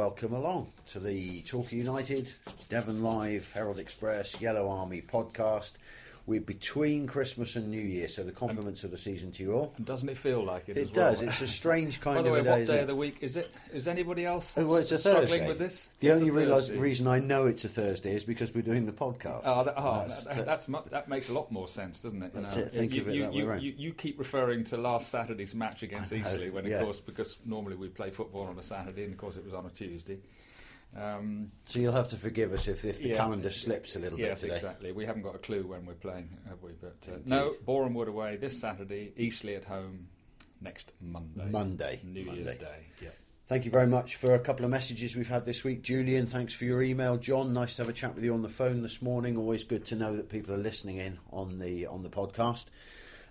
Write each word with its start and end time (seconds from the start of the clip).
welcome 0.00 0.32
along 0.32 0.72
to 0.86 0.98
the 0.98 1.42
Torquay 1.42 1.76
United, 1.76 2.26
Devon 2.70 3.02
Live, 3.02 3.52
Herald 3.52 3.78
Express, 3.78 4.40
Yellow 4.40 4.66
Army 4.66 5.02
podcast. 5.02 5.74
We're 6.30 6.40
between 6.40 7.08
Christmas 7.08 7.56
and 7.56 7.72
New 7.72 7.80
Year, 7.80 8.06
so 8.06 8.22
the 8.22 8.30
compliments 8.30 8.84
of 8.84 8.92
the 8.92 8.96
season 8.96 9.32
to 9.32 9.42
you 9.42 9.52
all. 9.52 9.74
And 9.76 9.84
doesn't 9.84 10.08
it 10.08 10.16
feel 10.16 10.44
like 10.44 10.68
it? 10.68 10.78
It 10.78 10.82
as 10.82 10.86
well? 10.96 11.10
does. 11.10 11.22
It's 11.22 11.40
a 11.42 11.48
strange 11.48 12.00
kind 12.00 12.18
By 12.18 12.22
the 12.22 12.28
of 12.28 12.34
way, 12.34 12.40
a 12.40 12.44
day. 12.44 12.50
what 12.60 12.66
day 12.68 12.78
of 12.82 12.86
the 12.86 12.94
week 12.94 13.16
is 13.20 13.36
it? 13.36 13.52
Is 13.72 13.88
anybody 13.88 14.24
else 14.24 14.56
Oh, 14.56 14.64
well, 14.64 14.76
it's 14.76 14.92
a 14.92 14.98
struggling 14.98 15.26
Thursday. 15.26 15.48
with 15.48 15.58
this? 15.58 15.90
The 15.98 16.06
It's 16.06 16.20
only 16.20 16.30
reason 16.30 17.08
I 17.08 17.18
know 17.18 17.46
it's 17.46 17.64
a 17.64 17.68
Thursday 17.68 18.14
is 18.14 18.22
because 18.22 18.54
we're 18.54 18.62
doing 18.62 18.86
the 18.86 18.92
podcast. 18.92 19.42
Oh, 19.44 19.64
that, 19.64 19.74
oh, 19.76 20.04
That's 20.06 20.24
that, 20.26 20.46
that's 20.46 20.68
mu- 20.68 20.78
that 20.90 21.08
makes 21.08 21.30
a 21.30 21.32
lot 21.32 21.50
more 21.50 21.66
sense, 21.66 21.98
doesn't 21.98 22.22
it? 22.22 22.30
You 22.32 22.42
That's 22.42 22.54
know, 22.54 22.62
it. 22.62 22.70
Think 22.70 22.94
you, 22.94 23.00
of 23.00 23.08
it 23.08 23.14
you, 23.14 23.22
that 23.24 23.34
you, 23.34 23.46
round. 23.48 23.62
you, 23.64 23.74
you 23.76 23.92
keep 23.92 24.16
referring 24.16 24.62
to 24.66 24.76
last 24.76 25.10
Saturday's 25.10 25.56
match 25.56 25.82
against 25.82 26.12
Eastleigh, 26.12 26.50
when 26.50 26.64
of 26.64 26.70
yeah. 26.70 26.80
course 26.84 27.00
because 27.00 27.38
normally 27.44 27.74
we 27.74 27.88
play 27.88 28.10
football 28.10 28.44
on 28.44 28.56
a 28.56 28.62
Saturday, 28.62 29.02
and 29.02 29.14
of 29.14 29.18
course 29.18 29.34
it 29.36 29.44
was 29.44 29.52
on 29.52 29.66
a 29.66 29.70
Tuesday. 29.70 30.18
Um, 30.96 31.52
so 31.66 31.78
you'll 31.78 31.92
have 31.92 32.10
to 32.10 32.16
forgive 32.16 32.52
us 32.52 32.66
if, 32.66 32.84
if 32.84 33.00
the 33.00 33.10
Yeah. 33.10 33.16
calendar 33.16 33.50
slips 33.50 33.94
a 33.94 34.00
little 34.00 34.18
yes, 34.18 34.40
bit 34.40 34.48
today. 34.48 34.54
exactly. 34.56 34.92
We 34.92 35.06
haven't 35.06 35.22
got 35.22 35.34
a 35.36 35.38
clue 35.38 35.66
when 35.66 35.86
we're 35.86 35.94
playing, 35.94 36.36
have 36.48 36.62
we? 36.62 36.72
But 36.72 36.96
uh, 37.08 37.18
no, 37.26 37.54
Boreham 37.64 37.94
Wood 37.94 38.08
away 38.08 38.36
this 38.36 38.60
Saturday, 38.60 39.12
Eastleigh 39.16 39.54
at 39.54 39.64
home 39.64 40.08
next 40.60 40.92
Monday. 41.00 41.48
Monday. 41.48 42.00
New 42.02 42.24
Monday. 42.24 42.42
Year's 42.42 42.56
Day. 42.56 42.86
Yeah. 43.02 43.08
Thank 43.46 43.64
you 43.64 43.70
very 43.70 43.86
much 43.86 44.16
for 44.16 44.34
a 44.34 44.38
couple 44.38 44.64
of 44.64 44.70
messages 44.70 45.16
we've 45.16 45.28
had 45.28 45.44
this 45.44 45.64
week. 45.64 45.82
Julian, 45.82 46.26
thanks 46.26 46.54
for 46.54 46.64
your 46.64 46.82
email. 46.82 47.16
John, 47.16 47.52
nice 47.52 47.74
to 47.76 47.82
have 47.82 47.88
a 47.88 47.92
chat 47.92 48.14
with 48.14 48.22
you 48.22 48.32
on 48.32 48.42
the 48.42 48.48
phone 48.48 48.82
this 48.82 49.02
morning. 49.02 49.36
Always 49.36 49.64
good 49.64 49.84
to 49.86 49.96
know 49.96 50.16
that 50.16 50.28
people 50.28 50.54
are 50.54 50.58
listening 50.58 50.98
in 50.98 51.18
on 51.32 51.58
the 51.58 51.86
on 51.86 52.02
the 52.02 52.10
podcast. 52.10 52.66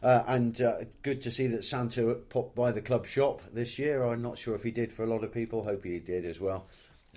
Uh, 0.01 0.23
and 0.27 0.61
uh, 0.61 0.75
good 1.03 1.21
to 1.21 1.31
see 1.31 1.47
that 1.47 1.63
Santa 1.65 2.15
popped 2.29 2.55
by 2.55 2.71
the 2.71 2.81
club 2.81 3.05
shop 3.05 3.41
this 3.53 3.77
year. 3.77 4.03
I'm 4.03 4.21
not 4.21 4.37
sure 4.37 4.55
if 4.55 4.63
he 4.63 4.71
did 4.71 4.93
for 4.93 5.03
a 5.03 5.07
lot 5.07 5.23
of 5.25 5.33
people. 5.33 5.63
Hope 5.63 5.83
he 5.83 5.99
did 5.99 6.25
as 6.25 6.39
well. 6.39 6.67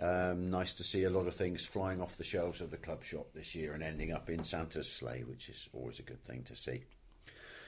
Um, 0.00 0.50
nice 0.50 0.72
to 0.74 0.84
see 0.84 1.04
a 1.04 1.10
lot 1.10 1.26
of 1.26 1.34
things 1.34 1.66
flying 1.66 2.00
off 2.00 2.16
the 2.16 2.24
shelves 2.24 2.60
of 2.62 2.70
the 2.70 2.78
club 2.78 3.04
shop 3.04 3.26
this 3.34 3.54
year 3.54 3.74
and 3.74 3.82
ending 3.82 4.10
up 4.12 4.30
in 4.30 4.42
Santa's 4.42 4.90
sleigh, 4.90 5.22
which 5.26 5.48
is 5.50 5.68
always 5.74 5.98
a 5.98 6.02
good 6.02 6.24
thing 6.24 6.44
to 6.44 6.56
see. 6.56 6.84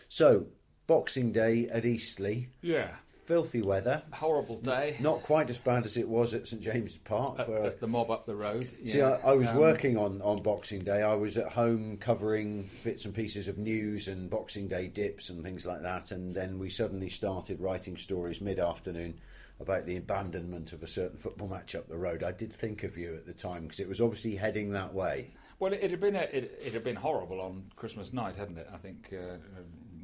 So, 0.08 0.46
Boxing 0.86 1.32
Day 1.32 1.68
at 1.68 1.84
Eastleigh, 1.84 2.46
Yeah. 2.62 2.96
filthy 3.26 3.60
weather. 3.62 4.02
Horrible 4.12 4.58
day. 4.58 4.96
Not 5.00 5.22
quite 5.22 5.48
as 5.50 5.58
bad 5.58 5.84
as 5.86 5.96
it 5.96 6.08
was 6.08 6.32
at 6.34 6.46
St 6.46 6.62
James's 6.62 6.98
Park. 6.98 7.40
at, 7.40 7.48
where 7.48 7.64
at 7.64 7.80
the 7.80 7.86
mob 7.86 8.10
up 8.10 8.24
the 8.26 8.36
road. 8.36 8.68
See. 8.86 9.00
I, 9.02 9.12
I 9.16 9.32
was 9.32 9.48
Um, 9.50 9.56
working 9.58 9.96
on, 9.98 10.20
on 10.22 10.42
Boxing 10.42 10.80
Day. 10.80 11.02
I 11.02 11.14
was 11.14 11.36
at 11.38 11.52
home 11.52 11.96
covering 11.98 12.68
bits 12.84 13.04
and 13.06 13.14
pieces 13.14 13.48
of 13.48 13.56
news 13.58 14.08
and 14.08 14.28
Boxing 14.30 14.68
Day 14.68 14.88
dips 14.88 15.28
and 15.30 15.42
things 15.42 15.64
like 15.66 15.82
that. 15.82 16.10
And 16.10 16.34
then 16.34 16.58
we 16.58 16.68
suddenly 16.70 17.08
started 17.10 17.60
writing 17.60 17.96
stories 17.98 18.40
mid 18.42 18.58
afternoon 18.58 19.20
about 19.60 19.86
the 19.86 19.96
abandonment 19.96 20.72
of 20.72 20.82
a 20.82 20.86
certain 20.86 21.16
football 21.18 21.48
match 21.48 21.74
up 21.74 21.88
the 21.88 21.96
road. 21.96 22.22
I 22.22 22.32
did 22.32 22.52
think 22.52 22.82
of 22.82 22.98
you 22.98 23.14
at 23.14 23.26
the 23.26 23.32
time 23.32 23.62
because 23.62 23.80
it 23.80 23.88
was 23.88 24.00
obviously 24.00 24.36
heading 24.36 24.70
that 24.72 24.92
way. 24.94 25.30
Well, 25.60 25.72
it, 25.72 25.80
it 25.82 25.90
had 25.92 26.00
been 26.00 26.16
a, 26.16 26.22
it, 26.22 26.60
it 26.66 26.72
had 26.72 26.82
been 26.84 26.96
horrible 26.96 27.40
on 27.40 27.70
Christmas 27.76 28.12
night, 28.12 28.36
hadn't 28.36 28.58
it? 28.58 28.68
I 28.72 28.76
think 28.78 29.10
uh, 29.12 29.16
uh, 29.34 29.38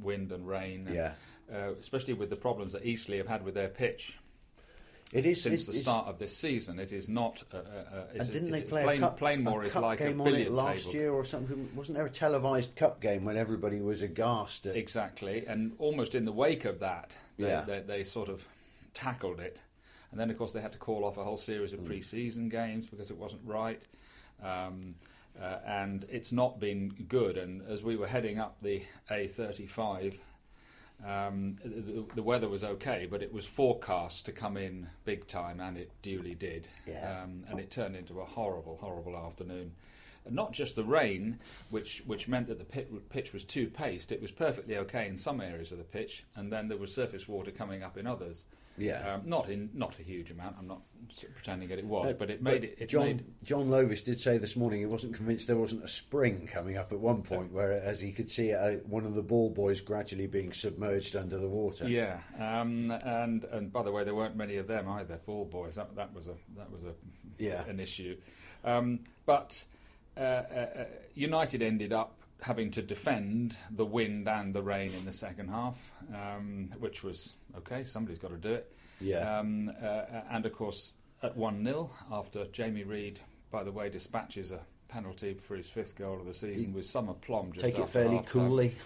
wind 0.01 0.31
and 0.33 0.47
rain. 0.47 0.87
and, 0.87 0.95
Yeah. 0.95 1.12
Uh, 1.53 1.73
especially 1.81 2.15
with 2.15 2.31
the 2.31 2.37
problems 2.37 2.73
that 2.75 2.87
Eastleigh 2.87 3.17
have 3.19 3.27
had 3.27 3.45
with 3.45 3.55
their 3.55 3.67
pitch 3.69 4.17
It 5.12 5.27
is 5.27 5.43
since 5.43 5.67
the 5.67 5.73
start 5.73 6.06
of 6.06 6.21
this 6.21 6.37
season. 6.37 6.78
It 6.78 6.93
is 6.93 7.09
not. 7.09 7.43
Uh, 7.53 7.56
uh, 7.56 7.61
uh, 7.61 8.03
And 8.21 8.31
didn't 8.33 8.53
they 8.53 8.62
play 8.62 8.84
Plain, 8.84 8.98
a 8.98 9.01
cup, 9.01 9.19
Plainmoor 9.19 9.62
a 9.65 9.67
is 9.67 9.73
cup 9.73 9.83
like 9.83 10.01
a 10.01 10.06
game 10.06 10.21
on 10.21 10.28
it 10.33 10.53
last 10.53 10.84
table. 10.84 10.95
year 10.95 11.11
or 11.12 11.25
something? 11.25 11.69
Wasn't 11.75 11.97
there 11.98 12.06
a 12.06 12.11
televised 12.11 12.77
cup 12.77 13.01
game 13.01 13.25
when 13.25 13.37
everybody 13.37 13.81
was 13.81 14.01
aghast 14.03 14.67
at 14.67 14.77
Exactly, 14.77 15.45
and 15.48 15.73
almost 15.81 16.15
in 16.15 16.25
the 16.25 16.31
wake 16.33 16.65
of 16.65 16.78
that, 16.78 17.11
they, 17.37 17.48
Yeah. 17.48 17.62
they, 17.62 17.81
they 17.81 18.05
sort 18.05 18.28
of 18.28 18.47
tackled 18.95 19.41
it, 19.41 19.59
and 20.11 20.19
then 20.21 20.31
of 20.31 20.39
course 20.39 20.53
they 20.53 20.61
had 20.61 20.73
to 20.73 20.79
call 20.79 21.05
off 21.05 21.17
a 21.19 21.25
whole 21.25 21.37
series 21.37 21.73
Hmm. 21.73 21.81
of 21.81 21.85
pre-season 21.87 22.49
games 22.49 22.87
because 22.87 23.11
it 23.11 23.17
wasn't 23.17 23.43
right, 23.45 23.83
um, 24.43 24.95
uh, 25.41 25.59
and 25.67 26.05
it's 26.11 26.33
not 26.33 26.59
been 26.61 26.89
good. 27.09 27.37
And 27.39 27.63
as 27.69 27.83
we 27.83 27.97
were 27.97 28.06
heading 28.09 28.39
up 28.39 28.56
the 28.62 28.83
A35, 29.11 30.19
um, 31.06 31.56
the, 31.65 32.05
the 32.15 32.23
weather 32.23 32.49
was 32.49 32.62
okay, 32.62 33.06
but 33.11 33.23
it 33.23 33.33
was 33.33 33.47
forecast 33.47 34.27
to 34.27 34.33
come 34.33 34.56
in 34.59 34.89
big 35.05 35.27
time, 35.27 35.59
and 35.61 35.79
it 35.79 35.91
duly 36.03 36.34
did. 36.34 36.69
Yeah. 36.87 37.23
Um, 37.23 37.45
and 37.49 37.59
it 37.59 37.71
turned 37.71 37.97
into 37.97 38.21
a 38.21 38.25
horrible, 38.25 38.77
horrible 38.81 39.17
afternoon. 39.17 39.73
And 40.27 40.34
not 40.34 40.53
just 40.53 40.77
the 40.77 40.84
rain, 40.84 41.39
which 41.71 42.03
which 42.06 42.29
meant 42.29 42.49
that 42.49 42.59
the 42.59 42.65
pit, 42.67 43.09
pitch 43.09 43.33
was 43.33 43.45
too 43.47 43.69
paced. 43.69 44.12
It 44.12 44.21
was 44.21 44.31
perfectly 44.31 44.77
okay 44.77 45.09
in 45.09 45.17
some 45.17 45.41
areas 45.41 45.73
of 45.73 45.79
the 45.79 45.84
pitch, 45.84 46.25
and 46.37 46.53
then 46.53 46.69
there 46.69 46.77
was 46.77 46.95
surface 46.95 47.27
water 47.27 47.50
coming 47.50 47.83
up 47.83 47.97
in 47.97 48.06
others. 48.06 48.45
Yeah. 48.81 49.15
Um, 49.15 49.23
not 49.25 49.49
in 49.51 49.71
not 49.75 49.95
a 49.99 50.03
huge 50.03 50.31
amount. 50.31 50.57
I'm 50.59 50.67
not 50.67 50.81
pretending 51.35 51.69
that 51.69 51.79
it 51.79 51.85
was, 51.85 52.07
No, 52.07 52.15
but 52.15 52.31
it 52.31 52.41
made 52.43 52.63
it. 52.65 52.77
it 52.79 52.89
John 52.89 53.05
made, 53.05 53.25
John 53.43 53.69
Lovis 53.69 54.05
did 54.05 54.21
say 54.21 54.39
this 54.39 54.57
morning 54.57 54.81
he 54.81 54.87
wasn't 54.87 55.15
convinced 55.17 55.47
there 55.49 55.57
wasn't 55.57 55.83
a 55.85 55.89
spring 55.89 56.47
coming 56.51 56.77
up 56.77 56.93
at 56.93 57.01
one 57.01 57.23
point, 57.23 57.53
where 57.53 57.73
as 57.73 58.01
he 58.01 58.13
could 58.13 58.31
see 58.31 58.53
uh, 58.53 58.77
one 58.87 59.05
of 59.05 59.15
the 59.15 59.23
ball 59.23 59.51
boys 59.51 59.81
gradually 59.81 60.27
being 60.29 60.53
submerged 60.53 61.17
under 61.17 61.37
the 61.39 61.49
water. 61.49 61.89
Yeah, 61.89 62.21
um, 62.39 62.91
and 63.05 63.45
and 63.45 63.73
by 63.73 63.83
the 63.83 63.91
way, 63.93 64.05
there 64.05 64.15
weren't 64.15 64.37
many 64.37 64.57
of 64.57 64.67
them 64.69 64.89
either. 64.89 65.17
Ball 65.27 65.45
boys. 65.47 65.77
That 65.77 65.95
that 65.97 66.15
was 66.15 66.29
a 66.29 66.35
that 66.57 66.71
was 66.71 66.85
a 66.85 66.93
Yeah. 67.39 67.65
an 67.67 67.81
issue. 67.81 68.17
Um, 68.65 69.01
but 69.27 69.65
uh, 70.17 70.21
uh, 70.21 70.69
uh, 70.81 70.85
United 71.15 71.62
ended 71.62 71.93
up 71.93 72.15
having 72.43 72.71
to 72.73 72.83
defend 72.83 73.56
the 73.71 73.84
wind 73.84 74.28
and 74.28 74.55
the 74.55 74.62
rain 74.62 74.93
in 74.95 75.05
the 75.05 75.12
second 75.12 75.49
half, 75.49 75.77
um, 76.15 76.71
which 76.78 77.03
was 77.05 77.37
okay. 77.56 77.84
Somebody's 77.84 78.19
got 78.19 78.31
to 78.31 78.37
do 78.37 78.55
it. 78.55 78.73
Yeah. 79.01 79.39
Um, 79.39 79.71
uh, 79.83 80.05
and 80.31 80.45
of 80.47 80.53
course, 80.53 80.93
at 81.23 81.37
one 81.37 81.65
0 81.65 81.91
after 82.11 82.47
Jamie 82.47 82.84
Reid, 82.84 83.21
by 83.50 83.62
the 83.65 83.73
way, 83.73 83.89
dispatches 83.89 84.50
a 84.53 84.61
penalty 84.89 85.34
for 85.34 85.55
his 85.56 85.69
fifth 85.69 85.97
goal 85.97 86.19
of 86.19 86.27
the 86.27 86.34
season 86.34 86.69
He- 86.71 86.75
with 86.75 86.87
some 86.87 87.09
aplomb. 87.09 87.53
Just 87.53 87.65
Take 87.65 87.79
it 87.79 87.89
fairly 87.89 88.17
half-time. 88.17 88.33
coolly. 88.33 88.77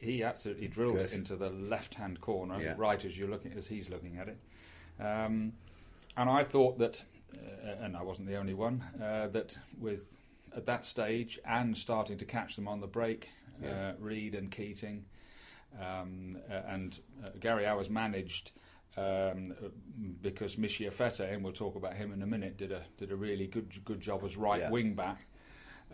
He 0.00 0.22
absolutely 0.24 0.66
drilled 0.68 0.96
Good. 0.96 1.06
it 1.06 1.12
into 1.12 1.36
the 1.36 1.50
left-hand 1.50 2.20
corner, 2.20 2.60
Yeah. 2.60 2.74
right 2.76 3.02
as 3.04 3.16
you're 3.16 3.28
looking 3.28 3.52
as 3.52 3.68
he's 3.68 3.88
looking 3.88 4.18
at 4.18 4.28
it. 4.28 4.36
Um, 4.98 5.52
and 6.16 6.28
I 6.28 6.42
thought 6.42 6.78
that, 6.78 7.04
uh, 7.36 7.70
and 7.80 7.96
I 7.96 8.02
wasn't 8.02 8.26
the 8.26 8.36
only 8.36 8.54
one, 8.54 8.82
uh, 9.00 9.28
that 9.28 9.56
with 9.78 10.18
at 10.56 10.66
that 10.66 10.84
stage 10.84 11.38
and 11.44 11.76
starting 11.76 12.18
to 12.18 12.24
catch 12.24 12.56
them 12.56 12.66
on 12.66 12.80
the 12.80 12.86
break, 12.86 13.28
Yeah. 13.62 13.90
uh, 13.90 13.94
Reid 13.98 14.34
and 14.34 14.50
Keating, 14.50 15.04
um, 15.80 16.38
uh, 16.50 16.54
and 16.66 16.98
uh, 17.24 17.28
Gary 17.38 17.64
Owers 17.64 17.90
managed. 17.90 18.52
Um, 18.98 19.52
uh, 19.62 19.68
because 20.22 20.56
Michee 20.56 20.86
Efete, 20.86 21.30
and 21.30 21.44
we'll 21.44 21.52
talk 21.52 21.76
about 21.76 21.92
him 21.96 22.12
in 22.14 22.22
a 22.22 22.26
minute, 22.26 22.56
did 22.56 22.72
a 22.72 22.82
did 22.96 23.12
a 23.12 23.16
really 23.16 23.46
good 23.46 23.84
good 23.84 24.00
job 24.00 24.24
as 24.24 24.38
right 24.38 24.60
Yeah. 24.60 24.70
wing 24.70 24.94
back 24.94 25.26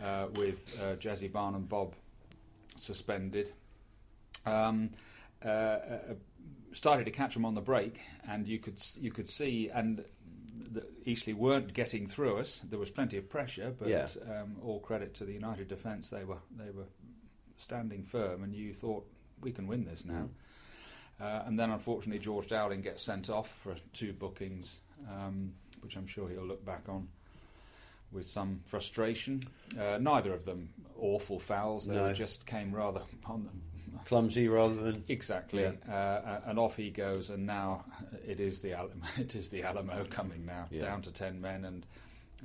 uh, 0.01 0.27
with 0.35 0.79
uh, 0.81 0.95
Jazzi 0.95 1.29
Barnum-Bobb 1.29 1.95
suspended. 2.77 3.51
Um, 4.45 4.91
uh, 5.43 5.47
uh, 5.49 5.99
started 6.71 7.03
to 7.05 7.11
catch 7.11 7.33
them 7.33 7.43
on 7.43 7.55
the 7.55 7.61
break, 7.61 7.99
and 8.25 8.47
you 8.47 8.57
could 8.59 8.81
you 8.95 9.11
could 9.11 9.29
see, 9.29 9.69
and 9.69 10.05
the 10.73 10.85
Eastleigh 11.05 11.33
weren't 11.35 11.73
getting 11.73 12.07
through 12.07 12.37
us. 12.37 12.61
There 12.69 12.79
was 12.79 12.89
plenty 12.91 13.17
of 13.17 13.29
pressure, 13.29 13.73
but 13.77 13.87
Yeah. 13.87 14.07
um, 14.29 14.57
all 14.63 14.79
credit 14.79 15.13
to 15.15 15.25
the 15.25 15.33
United 15.33 15.67
defence. 15.67 16.09
They 16.09 16.23
were 16.23 16.39
they 16.57 16.71
were 16.71 16.87
standing 17.57 18.03
firm, 18.03 18.43
and 18.43 18.53
you 18.55 18.73
thought 18.73 19.05
we 19.41 19.51
can 19.51 19.67
win 19.67 19.85
this 19.85 20.05
now. 20.05 20.29
Uh, 21.21 21.43
and 21.45 21.57
then, 21.59 21.69
unfortunately, 21.69 22.19
George 22.19 22.47
Dowling 22.47 22.81
gets 22.81 23.03
sent 23.03 23.29
off 23.29 23.47
for 23.49 23.75
two 23.93 24.11
bookings, 24.13 24.81
um, 25.09 25.53
which 25.81 25.95
I'm 25.95 26.07
sure 26.07 26.27
he'll 26.27 26.43
look 26.45 26.65
back 26.65 26.89
on 26.89 27.07
with 28.11 28.27
some 28.27 28.61
frustration. 28.65 29.47
Uh, 29.79 29.97
neither 30.01 30.33
of 30.33 30.45
them 30.45 30.73
awful 30.97 31.39
fouls; 31.39 31.87
they 31.87 31.95
No. 31.95 32.13
just 32.13 32.45
came 32.45 32.73
rather 32.73 33.03
on 33.25 33.43
them. 33.45 33.61
Clumsy 34.05 34.47
rather 34.47 34.75
than 34.75 35.03
Exactly, 35.07 35.63
Yeah. 35.63 35.93
uh, 35.93 36.41
and 36.45 36.59
off 36.59 36.75
he 36.75 36.89
goes, 36.89 37.29
and 37.29 37.45
now 37.45 37.85
it 38.27 38.39
is 38.39 38.61
the 38.61 38.73
Alamo, 38.73 39.05
it 39.17 39.35
is 39.35 39.49
the 39.49 39.63
Alamo 39.63 40.05
coming 40.09 40.45
now, 40.45 40.67
Yeah. 40.71 40.81
down 40.81 41.01
to 41.03 41.11
ten 41.11 41.39
men. 41.41 41.65
And 41.65 41.85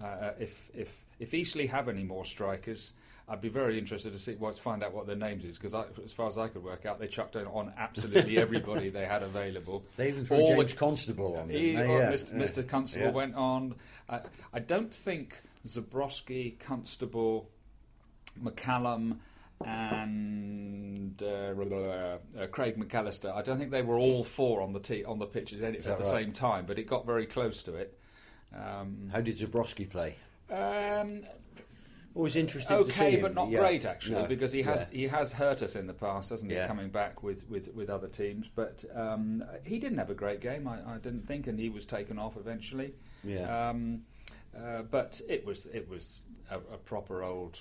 uh, 0.02 0.30
if 0.38 0.70
if 0.74 1.04
if 1.18 1.34
Eastleigh 1.34 1.66
have 1.66 1.88
any 1.88 2.04
more 2.04 2.24
strikers, 2.24 2.92
I'd 3.28 3.40
be 3.40 3.48
very 3.48 3.78
interested 3.78 4.12
to 4.12 4.18
see 4.18 4.36
well, 4.38 4.52
find 4.52 4.82
out 4.82 4.94
what 4.94 5.06
their 5.06 5.16
names 5.16 5.44
is 5.44 5.58
because 5.58 5.74
as 6.04 6.12
far 6.12 6.28
as 6.28 6.38
I 6.38 6.48
could 6.48 6.62
work 6.64 6.86
out, 6.86 6.98
they 6.98 7.08
chucked 7.08 7.36
on 7.36 7.72
absolutely 7.76 8.38
everybody 8.46 8.88
they 8.88 9.04
had 9.04 9.22
available. 9.22 9.84
they 9.96 10.08
even 10.08 10.24
threw 10.24 10.38
All 10.38 10.46
James 10.56 10.72
the- 10.72 10.78
Constable 10.78 11.36
on. 11.36 11.48
He, 11.48 11.72
didn't 11.72 11.90
or 11.90 11.98
Yeah, 12.00 12.12
Mr. 12.12 12.32
yeah. 12.32 12.38
Mr. 12.46 12.66
Constable 12.68 13.06
Yeah. 13.06 13.12
went 13.12 13.34
on. 13.34 13.74
I, 14.08 14.20
I 14.54 14.58
don't 14.60 14.94
think 14.94 15.34
Zabrowski, 15.66 16.58
Constable, 16.58 17.50
McCallum, 18.42 19.16
and 19.64 21.22
uh, 21.22 21.55
uh, 22.40 22.46
Craig 22.50 22.76
McAllister. 22.78 23.34
I 23.34 23.43
don't 23.43 23.58
think 23.58 23.70
they 23.70 23.82
were 23.82 23.99
all 23.99 24.25
four 24.25 24.60
on 24.60 24.72
the 24.72 24.81
tee, 24.81 25.05
on 25.05 25.19
the 25.19 25.26
pitch 25.26 25.52
at, 25.52 25.62
any, 25.62 25.78
at 25.78 25.84
the 25.84 25.90
right? 25.96 26.05
same 26.05 26.32
time, 26.32 26.66
but 26.66 26.78
it 26.78 26.84
got 26.87 27.06
very 27.06 27.26
close 27.26 27.62
to 27.64 27.75
it. 27.75 27.99
Um, 28.55 29.10
How 29.12 29.20
did 29.20 29.37
Zabrowski 29.37 29.88
play? 29.90 30.16
um, 30.50 31.22
Always 32.14 32.34
interesting 32.37 32.82
to 32.84 32.90
see 32.90 33.05
okay, 33.05 33.20
but 33.20 33.34
not 33.34 33.49
Yeah. 33.50 33.60
great 33.60 33.84
actually, 33.84 34.22
No. 34.22 34.26
because 34.26 34.50
he 34.50 34.62
has 34.62 34.88
Yeah. 34.90 34.96
he 34.99 35.06
has 35.08 35.32
hurt 35.34 35.62
us 35.62 35.76
in 35.76 35.87
the 35.87 35.93
past, 35.94 36.31
hasn't 36.31 36.50
he? 36.50 36.56
Yeah. 36.56 36.66
Coming 36.66 36.88
back 36.88 37.22
with, 37.22 37.49
with, 37.49 37.72
with 37.75 37.90
other 37.90 38.08
teams, 38.08 38.49
but 38.52 38.84
um, 38.94 39.44
he 39.62 39.78
didn't 39.78 39.99
have 39.99 40.11
a 40.11 40.14
great 40.14 40.40
game. 40.40 40.66
I, 40.66 40.94
I 40.94 40.99
didn't 40.99 41.22
think, 41.22 41.46
and 41.46 41.61
he 41.61 41.69
was 41.69 41.87
taken 41.87 42.19
off 42.19 42.37
eventually. 42.37 42.94
Yeah. 43.22 43.69
Um, 43.69 44.02
uh, 44.56 44.82
but 44.82 45.20
it 45.28 45.44
was 45.44 45.66
it 45.66 45.88
was 45.88 46.22
a, 46.50 46.56
a 46.56 46.78
proper 46.78 47.22
old 47.22 47.61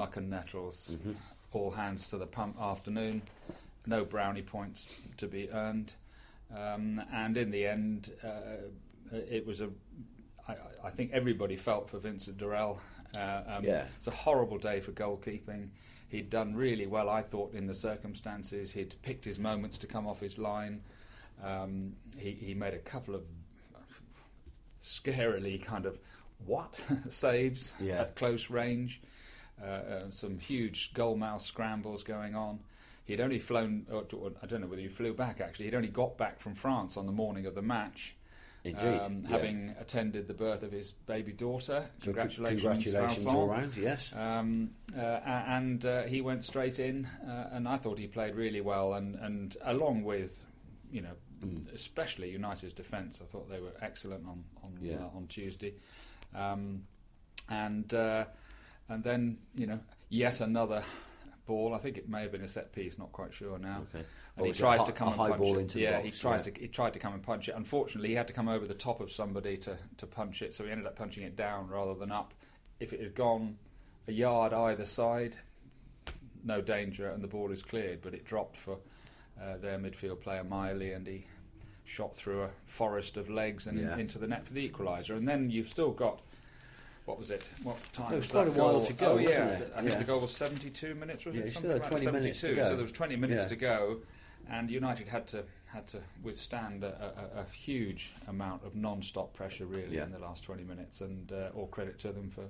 muck 0.00 0.16
and 0.16 0.30
nettles, 0.30 0.96
Mm-hmm. 0.96 1.12
all 1.52 1.70
hands 1.70 2.08
to 2.08 2.16
the 2.16 2.26
pump 2.26 2.56
afternoon. 2.60 3.20
No 3.86 4.04
brownie 4.04 4.42
points 4.42 4.88
to 5.18 5.26
be 5.26 5.50
earned, 5.50 5.94
um, 6.56 7.02
and 7.12 7.36
in 7.36 7.50
the 7.50 7.66
end, 7.66 8.10
uh, 8.24 8.68
it 9.12 9.46
was 9.46 9.60
a. 9.60 9.68
I, 10.48 10.56
I 10.84 10.90
think 10.90 11.12
everybody 11.12 11.56
felt 11.56 11.90
for 11.90 11.98
Vincent 11.98 12.38
Dorel. 12.38 12.78
Uh, 13.16 13.42
um, 13.46 13.64
Yeah. 13.64 13.84
It's 13.98 14.06
a 14.06 14.10
horrible 14.12 14.58
day 14.58 14.80
for 14.80 14.92
goalkeeping. 14.92 15.68
He'd 16.08 16.30
done 16.30 16.54
really 16.54 16.86
well, 16.86 17.08
I 17.08 17.22
thought, 17.22 17.52
in 17.54 17.66
the 17.66 17.74
circumstances. 17.74 18.72
He'd 18.72 18.94
picked 19.02 19.24
his 19.24 19.38
moments 19.38 19.78
to 19.78 19.86
come 19.86 20.06
off 20.06 20.20
his 20.20 20.38
line. 20.38 20.82
Um, 21.42 21.94
he, 22.18 22.32
he 22.32 22.54
made 22.54 22.74
a 22.74 22.78
couple 22.78 23.14
of 23.14 23.22
scarily 24.82 25.62
kind 25.62 25.86
of 25.86 25.98
what 26.46 26.82
saves 27.10 27.74
Yeah. 27.80 28.02
at 28.02 28.16
close 28.16 28.50
range. 28.50 29.00
Uh, 29.62 29.66
uh, 29.66 30.10
some 30.10 30.38
huge 30.38 30.94
goal 30.94 31.16
mouth 31.16 31.42
scrambles 31.42 32.02
going 32.02 32.34
on. 32.34 32.60
He'd 33.04 33.20
only 33.20 33.38
flown, 33.38 33.86
or, 33.90 34.04
or 34.16 34.32
I 34.42 34.46
don't 34.46 34.60
know 34.60 34.66
whether 34.68 34.82
he 34.82 34.88
flew 34.88 35.12
back 35.14 35.40
actually, 35.40 35.66
he'd 35.66 35.74
only 35.74 35.88
got 35.88 36.16
back 36.16 36.40
from 36.40 36.54
France 36.54 36.96
on 36.96 37.06
the 37.06 37.12
morning 37.12 37.46
of 37.46 37.54
the 37.54 37.62
match. 37.62 38.14
Indeed. 38.62 39.00
um, 39.00 39.22
yeah. 39.22 39.28
having 39.30 39.74
attended 39.80 40.28
the 40.28 40.34
birth 40.34 40.62
of 40.62 40.70
his 40.70 40.92
baby 40.92 41.32
daughter. 41.32 41.86
Congratulations, 42.02 42.60
congratulations 42.62 43.26
all 43.26 43.46
round. 43.48 43.74
Yes. 43.76 44.14
Um, 44.14 44.72
uh, 44.94 45.00
and 45.00 45.84
uh, 45.86 46.02
he 46.02 46.20
went 46.20 46.44
straight 46.44 46.78
in, 46.78 47.06
uh, 47.26 47.48
and 47.52 47.66
I 47.66 47.78
thought 47.78 47.98
he 47.98 48.06
played 48.06 48.34
really 48.34 48.60
well. 48.60 48.92
And, 48.94 49.14
and 49.14 49.56
along 49.64 50.04
with, 50.04 50.44
you 50.92 51.00
know, 51.02 51.14
Mm. 51.42 51.72
especially 51.72 52.30
United's 52.32 52.74
defence, 52.74 53.18
I 53.22 53.24
thought 53.24 53.48
they 53.48 53.60
were 53.60 53.72
excellent 53.80 54.26
on 54.26 54.44
on, 54.62 54.76
Yeah. 54.82 54.96
uh, 54.96 55.16
on 55.16 55.26
Tuesday. 55.26 55.72
Um, 56.34 56.82
and 57.48 57.94
uh, 57.94 58.26
and 58.90 59.02
then 59.02 59.38
you 59.54 59.66
know 59.66 59.80
yet 60.10 60.40
another 60.40 60.82
ball. 61.46 61.74
I 61.74 61.78
think 61.78 61.96
it 61.96 62.08
may 62.08 62.22
have 62.22 62.32
been 62.32 62.42
a 62.42 62.48
set 62.48 62.72
piece. 62.72 62.98
Not 62.98 63.12
quite 63.12 63.32
sure 63.32 63.58
now. 63.58 63.86
Okay. 63.94 64.04
And 64.36 64.46
he 64.46 64.52
tries 64.52 64.84
to 64.84 64.92
come 64.92 65.08
and 65.08 65.16
high 65.16 65.28
punch 65.30 65.40
ball 65.42 65.58
it. 65.58 65.74
yeah, 65.74 66.00
box, 66.00 66.04
he 66.04 66.10
tries 66.10 66.46
yeah. 66.46 66.52
to 66.52 66.60
he 66.60 66.68
tried 66.68 66.92
to 66.94 66.98
come 66.98 67.14
and 67.14 67.22
punch 67.22 67.48
it. 67.48 67.54
Unfortunately, 67.56 68.10
he 68.10 68.14
had 68.14 68.28
to 68.28 68.32
come 68.34 68.48
over 68.48 68.66
the 68.66 68.74
top 68.74 69.00
of 69.00 69.10
somebody 69.10 69.56
to, 69.58 69.76
to 69.98 70.06
punch 70.06 70.42
it, 70.42 70.54
so 70.54 70.64
he 70.64 70.70
ended 70.70 70.86
up 70.86 70.96
punching 70.96 71.22
it 71.24 71.36
down 71.36 71.68
rather 71.68 71.94
than 71.94 72.12
up. 72.12 72.34
If 72.78 72.92
it 72.92 73.00
had 73.00 73.14
gone 73.14 73.58
a 74.08 74.12
yard 74.12 74.52
either 74.52 74.84
side, 74.84 75.36
no 76.44 76.60
danger, 76.60 77.10
and 77.10 77.22
the 77.22 77.28
ball 77.28 77.50
is 77.50 77.62
cleared. 77.62 78.00
But 78.02 78.14
it 78.14 78.24
dropped 78.24 78.56
for 78.56 78.78
uh, 79.40 79.56
their 79.58 79.78
midfield 79.78 80.20
player 80.20 80.44
Miley, 80.44 80.92
and 80.92 81.06
he 81.06 81.26
shot 81.84 82.16
through 82.16 82.44
a 82.44 82.50
forest 82.66 83.16
of 83.16 83.28
legs 83.28 83.66
and 83.66 83.78
Yeah. 83.78 83.96
into 83.96 84.18
the 84.18 84.28
net 84.28 84.46
for 84.46 84.54
the 84.54 84.68
equaliser. 84.68 85.16
And 85.16 85.28
then 85.28 85.50
you've 85.50 85.68
still 85.68 85.90
got. 85.90 86.20
What 87.10 87.18
was 87.18 87.30
it? 87.32 87.42
What 87.64 87.76
time? 87.92 88.08
There 88.10 88.18
was 88.18 88.28
that 88.28 88.32
quite 88.44 88.56
a 88.56 88.60
while 88.62 88.72
goal? 88.74 88.84
to 88.84 88.92
go, 88.92 89.06
Oh 89.14 89.18
yeah. 89.18 89.60
I 89.74 89.80
think 89.80 89.90
Yeah. 89.90 89.98
the 89.98 90.04
goal 90.04 90.20
was 90.20 90.30
72 90.30 90.94
minutes. 90.94 91.24
Was 91.26 91.34
Yeah, 91.34 91.42
it 91.42 91.50
something 91.50 91.72
like 91.72 91.88
20 91.88 92.04
that? 92.04 92.12
minutes 92.12 92.40
to 92.42 92.46
72. 92.46 92.62
go. 92.62 92.68
So 92.68 92.74
there 92.76 92.82
was 92.82 92.92
20 92.92 93.16
minutes 93.16 93.42
Yeah. 93.42 93.48
to 93.48 93.56
go, 93.56 94.00
and 94.48 94.70
United 94.70 95.08
had 95.08 95.26
to 95.28 95.44
had 95.66 95.88
to 95.88 95.98
withstand 96.22 96.84
a, 96.84 97.34
a, 97.36 97.40
a 97.40 97.44
huge 97.52 98.12
amount 98.28 98.64
of 98.64 98.76
non-stop 98.76 99.34
pressure 99.34 99.66
really 99.66 99.96
in 99.98 100.12
the 100.12 100.18
last 100.20 100.44
20 100.44 100.62
minutes, 100.62 101.00
and 101.00 101.32
uh, 101.32 101.48
all 101.54 101.66
credit 101.66 101.98
to 102.00 102.12
them 102.12 102.30
for, 102.30 102.44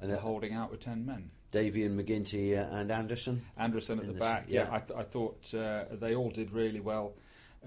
And 0.00 0.10
for 0.10 0.16
holding 0.16 0.54
out 0.54 0.70
with 0.70 0.80
10 0.80 1.04
men. 1.04 1.30
Davy 1.52 1.84
and 1.84 1.98
McGinty 2.00 2.54
uh, 2.56 2.74
and 2.74 2.90
Anderson. 2.90 3.42
Anderson 3.58 3.98
at 3.98 4.06
the 4.06 4.12
back, 4.14 4.44
yeah, 4.48 4.62
yeah. 4.64 4.74
I, 4.74 4.78
th- 4.78 4.98
I 4.98 5.02
thought 5.02 5.54
uh, 5.54 5.84
they 5.92 6.14
all 6.14 6.30
did 6.30 6.50
really 6.52 6.80
well. 6.80 7.12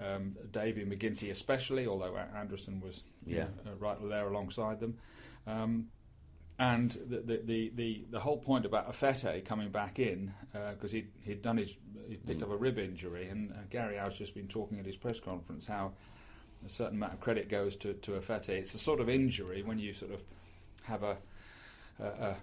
Um, 0.00 0.36
Davy 0.52 0.82
and 0.82 0.90
McGinty 0.92 1.30
especially, 1.30 1.86
although 1.86 2.16
Anderson 2.16 2.80
was 2.80 3.04
Yeah. 3.24 3.44
know, 3.64 3.72
uh, 3.72 3.74
right 3.78 3.98
there 4.08 4.26
alongside 4.28 4.78
them. 4.80 4.98
Um, 5.46 5.88
and 6.60 6.90
the, 7.08 7.40
the, 7.42 7.72
the, 7.74 8.04
the, 8.10 8.20
whole 8.20 8.36
point 8.36 8.66
about 8.66 8.86
Efete 8.88 9.44
coming 9.46 9.70
back 9.70 9.98
in, 9.98 10.32
because 10.52 10.92
he'd, 10.92 11.08
he'd 11.22 11.40
done 11.42 11.56
his, 11.56 11.74
he 12.08 12.16
picked 12.16 12.40
Mm. 12.40 12.44
up 12.44 12.50
a 12.50 12.56
rib 12.56 12.78
injury, 12.78 13.28
and 13.28 13.50
uh, 13.52 13.56
Gary 13.70 13.96
Howe's 13.96 14.18
just 14.18 14.34
been 14.34 14.46
talking 14.46 14.78
at 14.78 14.84
his 14.84 14.96
press 14.96 15.18
conference 15.20 15.66
how 15.66 15.92
a 16.64 16.68
certain 16.68 16.96
amount 16.98 17.14
of 17.14 17.20
credit 17.20 17.48
goes 17.48 17.76
to, 17.76 17.94
to 17.94 18.12
Efete. 18.12 18.50
It's 18.50 18.74
a 18.74 18.78
sort 18.78 19.00
of 19.00 19.08
injury 19.08 19.62
when 19.62 19.78
you 19.78 19.94
sort 19.94 20.12
of 20.12 20.20
have 20.82 21.02
a, 21.02 21.16
a, 21.98 22.04
a 22.04 22.36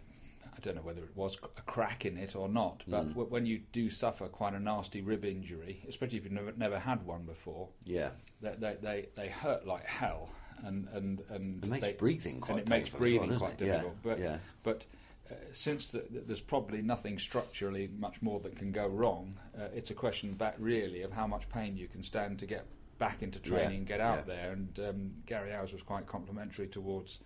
I 0.46 0.60
don't 0.64 0.76
know 0.76 0.82
whether 0.82 1.04
it 1.04 1.16
was 1.16 1.38
a 1.44 1.62
crack 1.62 2.04
in 2.04 2.18
it 2.18 2.36
or 2.36 2.50
not, 2.50 2.82
but 2.88 3.06
Mm. 3.06 3.10
w- 3.10 3.30
when 3.30 3.46
you 3.46 3.62
do 3.72 3.92
suffer 3.92 4.28
quite 4.28 4.54
a 4.56 4.60
nasty 4.60 5.02
rib 5.02 5.24
injury, 5.26 5.84
especially 5.88 6.18
if 6.18 6.24
you've 6.24 6.34
never, 6.34 6.52
never 6.58 6.80
had 6.80 7.06
one 7.06 7.22
before, 7.26 7.70
Yeah. 7.86 8.10
they, 8.42 8.54
they, 8.58 8.78
they, 8.82 9.06
they 9.16 9.28
hurt 9.30 9.68
like 9.68 9.86
hell. 9.86 10.30
And, 10.64 10.88
and, 10.94 11.22
and 11.30 11.64
It 11.64 11.70
makes 11.70 11.88
they, 11.88 11.94
breathing 11.94 12.42
quite 12.42 12.60
and 12.60 12.68
it 12.68 12.70
makes 12.70 12.90
breathing 12.90 13.30
well, 13.30 13.40
quite 13.40 13.62
it? 13.62 13.68
Yeah, 13.68 13.74
difficult. 13.74 13.96
But 14.04 14.20
yeah. 14.20 14.38
but 14.64 14.86
uh, 15.30 15.36
since 15.52 15.92
the, 15.92 16.00
the, 16.10 16.20
there's 16.22 16.42
probably 16.42 16.82
nothing 16.82 17.20
structurally 17.20 17.90
much 17.98 18.22
more 18.22 18.40
that 18.40 18.56
can 18.56 18.72
go 18.72 18.88
wrong, 18.88 19.38
uh, 19.58 19.68
it's 19.76 19.92
a 19.92 19.94
question 19.94 20.34
back 20.34 20.56
really 20.58 21.02
of 21.02 21.12
how 21.12 21.28
much 21.28 21.50
pain 21.50 21.78
you 21.78 21.88
can 21.88 22.04
stand 22.04 22.40
to 22.40 22.46
get 22.46 22.66
back 22.98 23.22
into 23.22 23.40
Yeah, 23.40 23.58
training 23.58 23.78
and 23.80 23.88
get 23.88 24.00
out 24.00 24.26
yeah. 24.28 24.36
there. 24.36 24.52
And 24.52 24.80
um, 24.80 25.12
Gary 25.26 25.52
Owers 25.52 25.74
was 25.74 25.84
quite 25.84 26.08
complimentary 26.08 26.68
towards 26.68 27.20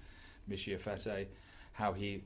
Michee 0.49 0.77
Efete, 0.77 1.27
how 1.73 1.93
he. 1.93 2.23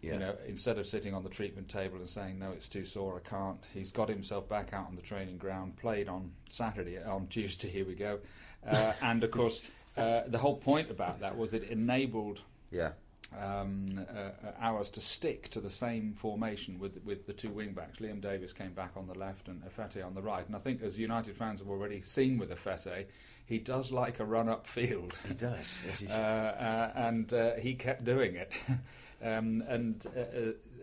Yeah. 0.00 0.12
You 0.12 0.18
know, 0.20 0.36
instead 0.46 0.78
of 0.78 0.86
sitting 0.86 1.12
on 1.12 1.24
the 1.24 1.28
treatment 1.28 1.68
table 1.68 1.96
and 1.96 2.08
saying 2.08 2.38
no, 2.38 2.52
it's 2.52 2.68
too 2.68 2.84
sore, 2.84 3.20
I 3.24 3.28
can't. 3.28 3.58
He's 3.74 3.90
got 3.90 4.08
himself 4.08 4.48
back 4.48 4.72
out 4.72 4.86
on 4.86 4.94
the 4.94 5.02
training 5.02 5.38
ground. 5.38 5.76
Played 5.76 6.08
on 6.08 6.30
Saturday, 6.50 7.02
on 7.02 7.26
Tuesday. 7.26 7.68
Here 7.72 7.84
we 7.84 7.96
go, 7.96 8.20
uh, 8.64 8.92
and 9.02 9.24
of 9.24 9.32
course, 9.32 9.72
uh, 9.98 10.22
the 10.26 10.38
whole 10.38 10.56
point 10.56 10.90
about 10.90 11.20
that 11.20 11.36
was 11.36 11.52
it 11.54 11.64
enabled 11.64 12.40
Yeah. 12.70 12.92
um, 13.38 14.06
uh, 14.10 14.30
uh, 14.48 14.52
Owers 14.62 14.90
to 14.92 15.00
stick 15.00 15.50
to 15.50 15.60
the 15.60 15.70
same 15.70 16.14
formation 16.14 16.78
with 16.78 17.02
with 17.04 17.26
the 17.26 17.32
two 17.32 17.50
wing 17.50 17.72
backs. 17.72 17.98
Liam 17.98 18.20
Davis 18.20 18.52
came 18.52 18.72
back 18.72 18.92
on 18.96 19.06
the 19.06 19.14
left 19.14 19.48
and 19.48 19.62
Efete 19.64 20.04
on 20.04 20.14
the 20.14 20.22
right. 20.22 20.46
And 20.46 20.56
I 20.56 20.58
think, 20.58 20.82
as 20.82 20.98
United 20.98 21.36
fans 21.36 21.60
have 21.60 21.68
already 21.68 22.00
seen 22.00 22.38
with 22.38 22.50
Efete, 22.50 23.06
he 23.44 23.58
does 23.58 23.92
like 23.92 24.18
a 24.20 24.24
run 24.24 24.48
up 24.48 24.66
field. 24.66 25.14
He 25.26 25.34
does. 25.34 25.84
Uh, 26.10 26.14
uh, 26.14 26.92
and 26.94 27.32
uh, 27.34 27.54
he 27.56 27.74
kept 27.74 28.04
doing 28.04 28.34
it. 28.36 28.52
um, 29.22 29.62
and 29.68 30.06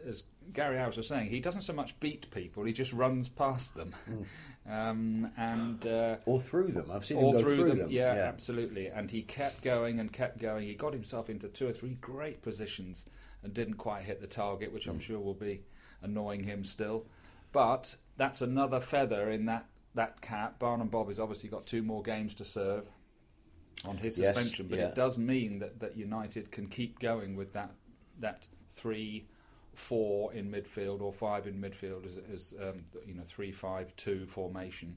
as 0.07 0.23
Gary 0.53 0.77
Owers 0.77 0.97
was 0.97 1.07
saying, 1.07 1.30
he 1.30 1.39
doesn't 1.39 1.62
so 1.62 1.74
much 1.74 2.00
beat 2.00 2.30
people; 2.31 2.63
he 2.63 2.74
just 2.74 2.94
runs 2.94 3.30
past 3.30 3.75
them. 3.75 3.95
Um, 4.68 5.31
and 5.38 5.86
uh, 5.86 6.15
or 6.25 6.39
through 6.39 6.69
them. 6.69 6.89
I've 6.92 7.06
seen 7.06 7.18
all 7.18 7.36
him 7.36 7.38
go 7.38 7.42
through, 7.44 7.65
them. 7.65 7.77
them. 7.77 7.92
Yeah, 7.92 8.13
absolutely. 8.13 8.88
And 8.88 9.12
he 9.12 9.21
kept 9.21 9.62
going 9.62 10.00
and 10.00 10.12
kept 10.12 10.39
going. 10.39 10.65
He 10.65 10.74
got 10.74 10.92
himself 10.92 11.30
into 11.30 11.47
two 11.50 11.68
or 11.68 11.71
three 11.71 11.94
great 12.01 12.41
positions 12.41 13.05
and 13.43 13.53
didn't 13.53 13.75
quite 13.75 14.05
hit 14.05 14.22
the 14.22 14.25
target, 14.27 14.74
which 14.74 14.88
Mm. 14.88 14.93
I'm 14.93 15.00
sure 15.01 15.19
will 15.19 15.36
be 15.36 15.62
annoying 16.01 16.46
him 16.46 16.63
still. 16.63 17.05
But 17.51 17.96
that's 18.17 18.41
another 18.41 18.79
feather 18.79 19.29
in 19.29 19.46
that, 19.46 19.67
that 19.93 20.19
cap. 20.22 20.58
Barnum-Bobb 20.58 21.10
has 21.10 21.19
obviously 21.19 21.50
got 21.50 21.67
two 21.67 21.84
more 21.84 22.01
games 22.01 22.34
to 22.34 22.43
serve 22.43 22.88
on 23.86 23.98
his 23.98 24.17
Yes, 24.17 24.36
suspension, 24.36 24.67
but 24.67 24.79
yeah. 24.79 24.88
it 24.88 24.96
does 24.96 25.19
mean 25.19 25.60
that, 25.60 25.79
that 25.79 25.96
United 25.96 26.51
can 26.51 26.69
keep 26.69 26.98
going 26.98 27.36
with 27.36 27.53
that 27.53 27.69
that 28.19 28.48
three 28.72 29.27
four 29.75 30.34
in 30.34 30.51
midfield 30.51 31.01
or 31.01 31.13
five 31.13 31.48
in 31.48 31.62
midfield 31.62 32.05
as, 32.05 32.17
as 32.34 32.53
um, 32.62 32.84
you 33.05 33.13
know 33.13 33.24
three 33.25 33.51
five 33.51 33.96
two 33.96 34.25
formation, 34.27 34.96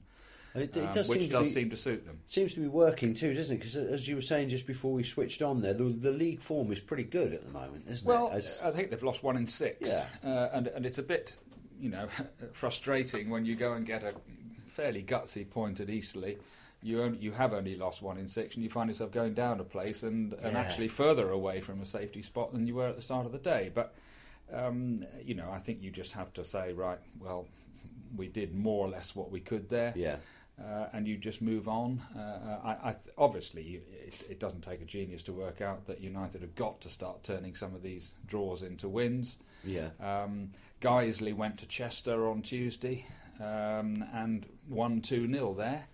And 0.53 0.63
it, 0.63 0.75
it 0.75 0.81
um, 0.83 0.93
which 0.93 1.05
seem 1.07 1.21
to 1.21 1.27
does 1.29 1.47
be, 1.47 1.53
seem 1.53 1.69
to 1.69 1.77
suit 1.77 2.05
them. 2.05 2.19
seems 2.25 2.53
to 2.55 2.59
be 2.61 2.67
working 2.67 3.13
too, 3.13 3.33
doesn't 3.33 3.55
it? 3.55 3.59
Because 3.59 3.75
as 3.77 4.07
you 4.07 4.15
were 4.15 4.21
saying 4.21 4.49
just 4.49 4.65
before 4.67 4.93
we 4.93 5.03
switched 5.03 5.41
on 5.41 5.61
there, 5.61 5.73
the, 5.73 5.83
the 5.85 6.11
league 6.11 6.41
form 6.41 6.71
is 6.71 6.79
pretty 6.79 7.03
good 7.03 7.33
at 7.33 7.45
the 7.45 7.51
moment, 7.51 7.85
isn't 7.89 8.07
Well, 8.07 8.27
it? 8.31 8.35
As- 8.37 8.61
I 8.63 8.71
think 8.71 8.89
they've 8.89 9.03
lost 9.03 9.23
one 9.23 9.37
in 9.37 9.45
six, 9.47 9.87
Yeah. 9.89 10.05
uh, 10.23 10.49
and 10.53 10.67
and 10.67 10.85
it's 10.85 10.97
a 10.97 11.03
bit, 11.03 11.35
you 11.79 11.89
know, 11.89 12.07
frustrating 12.53 13.29
when 13.29 13.45
you 13.45 13.55
go 13.55 13.73
and 13.73 13.85
get 13.85 14.03
a 14.03 14.13
fairly 14.65 15.03
gutsy 15.03 15.49
point 15.49 15.79
at 15.79 15.89
Eastleigh. 15.89 16.35
You 16.81 17.01
only, 17.03 17.17
you 17.17 17.33
have 17.33 17.53
only 17.53 17.75
lost 17.75 18.01
one 18.01 18.17
in 18.17 18.29
six, 18.29 18.55
and 18.55 18.63
you 18.63 18.69
find 18.69 18.89
yourself 18.89 19.11
going 19.11 19.33
down 19.33 19.59
a 19.59 19.65
place 19.65 20.01
and, 20.03 20.31
and 20.33 20.53
Yeah. 20.53 20.59
actually 20.59 20.87
further 20.87 21.29
away 21.29 21.59
from 21.59 21.81
a 21.81 21.85
safety 21.85 22.21
spot 22.21 22.53
than 22.53 22.65
you 22.67 22.75
were 22.75 22.87
at 22.87 22.95
the 22.95 23.01
start 23.01 23.25
of 23.25 23.33
the 23.33 23.37
day. 23.37 23.69
But 23.73 23.93
um, 24.53 25.05
you 25.23 25.35
know, 25.35 25.49
I 25.51 25.59
think 25.59 25.81
you 25.81 25.91
just 25.91 26.13
have 26.13 26.33
to 26.33 26.45
say, 26.45 26.73
right, 26.73 26.99
well, 27.19 27.47
we 28.15 28.27
did 28.27 28.55
more 28.55 28.85
or 28.85 28.89
less 28.89 29.15
what 29.15 29.29
we 29.31 29.39
could 29.39 29.69
there 29.69 29.93
yeah. 29.95 30.15
uh, 30.59 30.87
and 30.93 31.07
you 31.07 31.15
just 31.17 31.41
move 31.41 31.67
on. 31.67 32.01
Uh, 32.15 32.57
I, 32.63 32.89
I 32.89 32.91
th- 32.93 33.13
obviously, 33.17 33.81
it, 34.07 34.25
it 34.29 34.39
doesn't 34.39 34.61
take 34.61 34.81
a 34.81 34.85
genius 34.85 35.21
to 35.23 35.33
work 35.33 35.61
out 35.61 35.85
that 35.87 36.01
United 36.01 36.41
have 36.41 36.55
got 36.55 36.81
to 36.81 36.89
start 36.89 37.23
turning 37.23 37.53
some 37.55 37.75
of 37.75 37.83
these 37.83 38.15
draws 38.25 38.63
into 38.63 38.89
wins. 38.89 39.37
Yeah. 39.63 39.89
Um, 39.99 40.51
Guiseley 40.81 41.35
went 41.35 41.59
to 41.59 41.67
Chester 41.67 42.27
on 42.29 42.41
Tuesday 42.41 43.05
um, 43.39 44.03
and 44.13 44.45
won 44.67 45.01
2 45.01 45.31
0 45.31 45.53
there. 45.53 45.85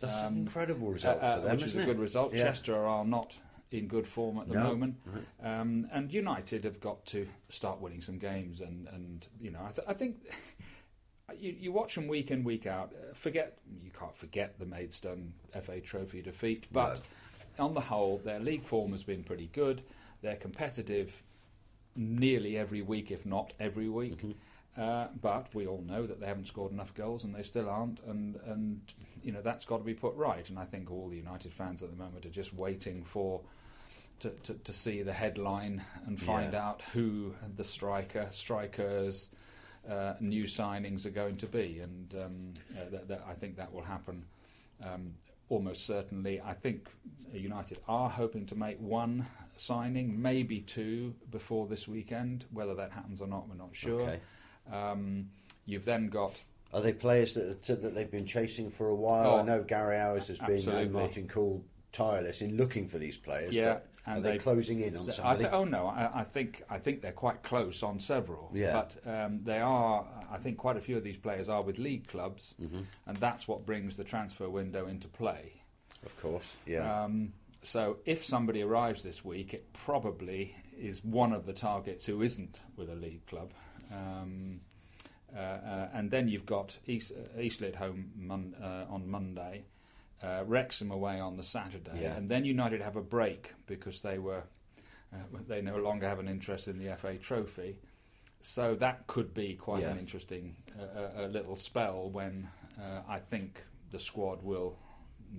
That's 0.00 0.16
Um, 0.16 0.32
an 0.32 0.38
incredible 0.40 0.88
result 0.90 1.22
uh, 1.22 1.24
uh, 1.26 1.36
for 1.36 1.40
them, 1.42 1.56
which 1.56 1.66
is 1.66 1.76
a 1.76 1.84
good 1.84 2.00
result. 2.00 2.34
Yeah. 2.34 2.44
Chester 2.44 2.74
are 2.74 3.04
not 3.04 3.38
in 3.74 3.88
good 3.88 4.06
form 4.06 4.38
at 4.38 4.48
the 4.48 4.54
No. 4.54 4.64
moment, 4.68 4.96
um, 5.42 5.88
and 5.92 6.12
United 6.12 6.64
have 6.64 6.80
got 6.80 7.04
to 7.06 7.26
start 7.48 7.80
winning 7.80 8.00
some 8.00 8.18
games. 8.18 8.60
And, 8.60 8.86
and 8.88 9.26
you 9.40 9.50
know, 9.50 9.60
I, 9.66 9.72
th- 9.72 9.86
I 9.88 9.92
think 9.94 10.16
you, 11.38 11.54
you 11.58 11.72
watch 11.72 11.94
them 11.94 12.06
week 12.08 12.30
in 12.30 12.44
week 12.44 12.66
out. 12.66 12.92
uh, 12.94 13.14
Forget 13.14 13.58
you 13.82 13.90
can't 13.90 14.16
forget 14.16 14.58
the 14.58 14.66
Maidstone 14.66 15.34
FA 15.62 15.80
Trophy 15.80 16.22
defeat, 16.22 16.66
but 16.72 17.02
on 17.58 17.72
the 17.74 17.80
whole, 17.80 18.18
their 18.18 18.40
league 18.40 18.64
form 18.64 18.92
has 18.92 19.02
been 19.02 19.22
pretty 19.24 19.48
good. 19.52 19.82
They're 20.22 20.36
competitive 20.36 21.22
nearly 21.96 22.56
every 22.56 22.82
week, 22.82 23.10
if 23.10 23.26
not 23.26 23.52
every 23.60 23.88
week. 23.88 24.20
Uh, 24.76 25.06
but 25.20 25.54
we 25.54 25.66
all 25.68 25.82
know 25.86 26.04
that 26.04 26.18
they 26.20 26.26
haven't 26.26 26.46
scored 26.48 26.72
enough 26.72 26.92
goals, 26.94 27.22
and 27.22 27.32
they 27.34 27.42
still 27.44 27.68
aren't. 27.68 28.00
And 28.04 28.36
and 28.46 28.80
you 29.22 29.30
know 29.32 29.40
that's 29.42 29.64
got 29.64 29.78
to 29.78 29.84
be 29.84 29.94
put 29.94 30.14
right. 30.16 30.48
And 30.48 30.58
I 30.58 30.64
think 30.64 30.90
all 30.90 31.08
the 31.08 31.16
United 31.16 31.52
fans 31.52 31.82
at 31.82 31.90
the 31.90 31.96
moment 31.96 32.26
are 32.26 32.30
just 32.30 32.52
waiting 32.54 33.04
for 33.04 33.40
to, 34.24 34.30
to, 34.30 34.54
to 34.54 34.72
see 34.72 35.02
the 35.02 35.12
headline 35.12 35.84
and 36.06 36.20
find 36.20 36.54
Yeah. 36.54 36.68
out 36.68 36.82
who 36.92 37.34
the 37.56 37.64
striker, 37.64 38.26
strikers, 38.30 39.30
uh, 39.88 40.14
new 40.18 40.44
signings 40.44 41.04
are 41.04 41.10
going 41.10 41.36
to 41.36 41.46
be. 41.46 41.80
And 41.80 42.14
um, 42.14 42.52
uh, 42.74 42.90
that, 42.90 43.08
that, 43.08 43.24
I 43.28 43.34
think 43.34 43.56
that 43.56 43.72
will 43.72 43.82
happen 43.82 44.24
um, 44.82 45.14
almost 45.50 45.84
certainly. 45.86 46.40
I 46.40 46.54
think 46.54 46.88
United 47.32 47.78
are 47.86 48.08
hoping 48.08 48.46
to 48.46 48.54
make 48.54 48.78
one 48.80 49.26
signing, 49.56 50.20
maybe 50.22 50.60
two, 50.60 51.14
before 51.30 51.66
this 51.66 51.86
weekend. 51.86 52.46
Whether 52.50 52.74
that 52.76 52.92
happens 52.92 53.20
or 53.20 53.28
not, 53.28 53.46
we're 53.48 53.56
not 53.56 53.76
sure. 53.76 54.00
Okay. 54.00 54.20
Um, 54.72 55.28
you've 55.66 55.84
then 55.84 56.08
got 56.08 56.32
Are 56.72 56.80
they 56.80 56.94
players 56.94 57.34
that 57.34 57.62
that 57.62 57.94
they've 57.94 58.10
been 58.10 58.26
chasing 58.26 58.70
for 58.70 58.88
a 58.88 58.94
while? 58.94 59.34
Oh, 59.34 59.38
I 59.40 59.42
know 59.42 59.62
Gary 59.62 59.96
Owers 59.96 60.28
has 60.28 60.38
been 60.38 60.52
absolutely. 60.52 60.84
and 60.84 60.92
Martin 60.92 61.28
Cool 61.28 61.62
tireless 61.92 62.40
in 62.40 62.56
looking 62.56 62.88
for 62.88 62.98
these 62.98 63.18
players. 63.18 63.54
Yeah, 63.54 63.78
and 64.06 64.18
are 64.18 64.20
they, 64.20 64.32
they- 64.32 64.38
closing 64.38 64.80
in 64.80 64.96
on 64.96 65.10
somebody? 65.10 65.40
th- 65.44 65.52
oh 65.52 65.64
no, 65.64 65.86
I, 65.86 66.20
I 66.20 66.24
think 66.24 66.62
I 66.70 66.78
think 66.78 67.00
they're 67.02 67.12
quite 67.12 67.42
close 67.42 67.82
on 67.82 67.98
several. 68.00 68.50
Yeah. 68.54 68.84
But 69.04 69.10
um, 69.10 69.40
they 69.40 69.58
are. 69.60 70.06
I 70.30 70.38
think 70.38 70.58
quite 70.58 70.76
a 70.76 70.80
few 70.80 70.96
of 70.96 71.04
these 71.04 71.16
players 71.18 71.48
are 71.48 71.62
with 71.62 71.78
league 71.78 72.06
clubs, 72.08 72.54
Mm-hmm. 72.60 72.80
and 73.06 73.16
that's 73.18 73.46
what 73.48 73.64
brings 73.66 73.96
the 73.96 74.04
transfer 74.04 74.48
window 74.50 74.86
into 74.86 75.08
play. 75.08 75.62
of 76.04 76.20
course, 76.20 76.56
yeah. 76.66 77.04
Um, 77.04 77.32
so 77.62 77.96
if 78.04 78.24
somebody 78.24 78.62
arrives 78.62 79.02
this 79.02 79.24
week, 79.24 79.54
it 79.54 79.72
probably 79.72 80.54
is 80.78 81.02
one 81.02 81.32
of 81.32 81.46
the 81.46 81.52
targets 81.54 82.04
who 82.04 82.20
isn't 82.20 82.60
with 82.76 82.90
a 82.90 82.94
league 82.94 83.24
club. 83.26 83.52
Um, 83.90 84.60
uh, 85.34 85.38
uh, 85.40 85.88
and 85.94 86.10
then 86.10 86.28
you've 86.28 86.46
got 86.46 86.78
East, 86.86 87.12
uh, 87.12 87.40
Eastleigh 87.40 87.68
at 87.68 87.76
home 87.76 88.10
mon- 88.16 88.54
uh, 88.62 88.84
on 88.90 89.08
Monday, 89.08 89.64
uh, 90.24 90.44
Wrexham 90.46 90.90
away 90.90 91.20
on 91.20 91.36
the 91.36 91.42
Saturday, 91.42 92.02
Yeah. 92.02 92.16
and 92.16 92.28
then 92.28 92.44
United 92.44 92.80
have 92.80 92.96
a 92.96 93.02
break 93.02 93.52
because 93.66 94.00
they 94.00 94.18
were 94.18 94.42
uh, 95.12 95.16
they 95.46 95.60
no 95.62 95.76
longer 95.76 96.08
have 96.08 96.18
an 96.18 96.28
interest 96.28 96.66
in 96.68 96.78
the 96.78 96.96
FA 96.96 97.16
Trophy. 97.18 97.78
So 98.40 98.74
that 98.76 99.06
could 99.06 99.32
be 99.32 99.54
quite 99.54 99.82
an 99.92 99.98
interesting 99.98 100.56
uh, 100.78 101.24
a 101.24 101.28
little 101.28 101.56
spell 101.56 102.10
when 102.10 102.48
uh, 102.78 103.00
I 103.08 103.18
think 103.18 103.62
the 103.90 103.98
squad 103.98 104.42
will 104.42 104.76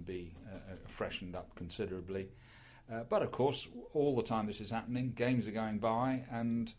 be 0.06 0.34
uh, 0.51 0.56
uh, 0.56 0.75
freshened 0.88 1.36
up 1.36 1.54
considerably. 1.56 2.30
Uh, 2.92 3.01
but 3.10 3.22
of 3.22 3.32
course, 3.32 3.68
all 3.94 4.15
the 4.15 4.24
time 4.24 4.46
this 4.48 4.62
is 4.62 4.72
happening, 4.72 5.12
games 5.15 5.48
are 5.48 5.51
going 5.51 5.80
by, 5.80 6.24
and 6.32 6.74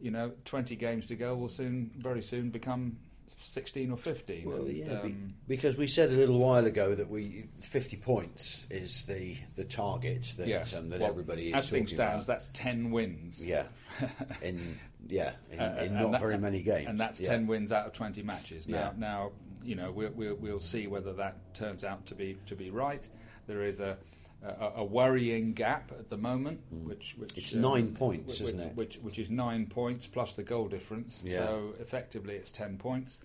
you 0.00 0.10
know, 0.10 0.32
20 0.44 0.74
games 0.76 1.06
to 1.06 1.14
go 1.14 1.36
will 1.36 1.48
soon, 1.48 1.90
very 1.96 2.22
soon, 2.22 2.50
become 2.50 2.96
16 3.38 3.90
or 3.90 3.96
15. 3.96 4.44
Well, 4.44 4.56
and, 4.62 4.76
yeah, 4.76 5.00
um, 5.00 5.34
because 5.48 5.76
we 5.76 5.86
said 5.86 6.10
a 6.10 6.12
little 6.12 6.38
while 6.38 6.64
ago 6.66 6.94
that 6.94 7.08
we 7.10 7.44
50 7.60 7.96
points 7.98 8.66
is 8.70 9.04
the 9.06 9.36
the 9.56 9.64
target 9.64 10.34
that 10.38 10.46
yes. 10.46 10.74
um, 10.74 10.88
that 10.90 11.00
Well, 11.00 11.10
everybody 11.10 11.48
is 11.48 11.54
as 11.54 11.70
things 11.70 11.90
talking 11.90 11.96
stands, 12.06 12.26
about. 12.28 12.34
that's 12.38 12.50
10 12.54 12.90
wins. 12.90 13.44
Yeah, 13.44 13.64
in 14.42 14.78
yeah 15.08 15.32
in, 15.50 15.60
Uh, 15.60 15.82
in 15.84 15.94
not 15.94 16.12
that- 16.12 16.20
very 16.20 16.38
many 16.38 16.62
games, 16.62 16.88
And 16.88 16.98
that's 16.98 17.20
yeah. 17.20 17.30
10 17.30 17.46
wins 17.46 17.72
out 17.72 17.86
of 17.86 17.92
20 17.92 18.22
matches. 18.22 18.68
Now, 18.68 18.78
Yeah. 18.78 18.92
now 18.96 19.32
you 19.64 19.76
know, 19.76 19.92
we'll, 19.92 20.10
we'll, 20.10 20.34
we'll 20.34 20.58
see 20.60 20.88
whether 20.88 21.12
that 21.12 21.54
turns 21.54 21.84
out 21.84 22.04
to 22.06 22.14
be 22.16 22.36
to 22.46 22.56
be 22.56 22.70
right. 22.70 23.06
There 23.46 23.62
is 23.64 23.80
a 23.80 23.96
a, 24.44 24.72
a 24.76 24.84
worrying 24.84 25.52
gap 25.52 25.92
at 25.92 26.10
the 26.10 26.16
moment, 26.16 26.60
which, 26.70 27.14
which 27.18 27.32
Hmm. 27.32 27.38
It's 27.38 27.54
um, 27.54 27.60
nine 27.60 27.94
points, 27.94 28.40
which, 28.40 28.48
isn't 28.48 28.60
it? 28.60 28.74
Which, 28.76 28.96
which 28.96 29.18
is 29.18 29.30
nine 29.30 29.66
points 29.66 30.06
plus 30.06 30.34
the 30.34 30.42
goal 30.42 30.68
difference. 30.68 31.22
Yeah. 31.24 31.38
So 31.38 31.74
effectively, 31.80 32.34
it's 32.34 32.50
10 32.52 32.78
points, 32.78 33.20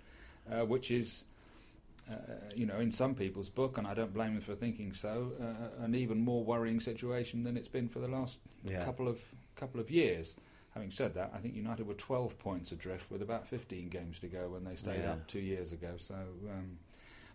uh, 0.52 0.66
which 0.66 0.92
is. 0.92 1.24
Uh, 2.10 2.16
you 2.56 2.66
know, 2.66 2.80
in 2.80 2.90
some 2.90 3.14
people's 3.14 3.50
book, 3.50 3.78
and 3.78 3.86
I 3.86 3.94
don't 3.94 4.14
blame 4.14 4.32
them 4.36 4.42
for 4.42 4.56
thinking 4.56 4.94
so, 4.94 5.34
uh, 5.42 5.84
an 5.84 5.94
even 5.94 6.24
more 6.24 6.42
worrying 6.42 6.80
situation 6.80 7.44
than 7.44 7.58
it's 7.58 7.68
been 7.68 7.90
for 7.90 8.00
the 8.00 8.08
last 8.08 8.40
Yeah. 8.64 8.82
couple 8.86 9.10
of 9.10 9.20
couple 9.58 9.82
of 9.82 9.92
years. 9.92 10.36
Having 10.74 10.92
said 10.92 11.16
that, 11.16 11.32
I 11.36 11.40
think 11.40 11.54
United 11.54 11.86
were 11.86 11.96
12 11.96 12.40
points 12.40 12.72
adrift 12.72 13.12
with 13.12 13.22
about 13.22 13.46
15 13.46 13.90
games 13.90 14.22
to 14.22 14.28
go 14.28 14.48
when 14.48 14.64
they 14.64 14.76
stayed 14.78 15.02
Yeah. 15.02 15.14
up 15.14 15.28
two 15.28 15.42
years 15.42 15.74
ago. 15.74 15.96
So, 15.98 16.16
um, 16.50 16.78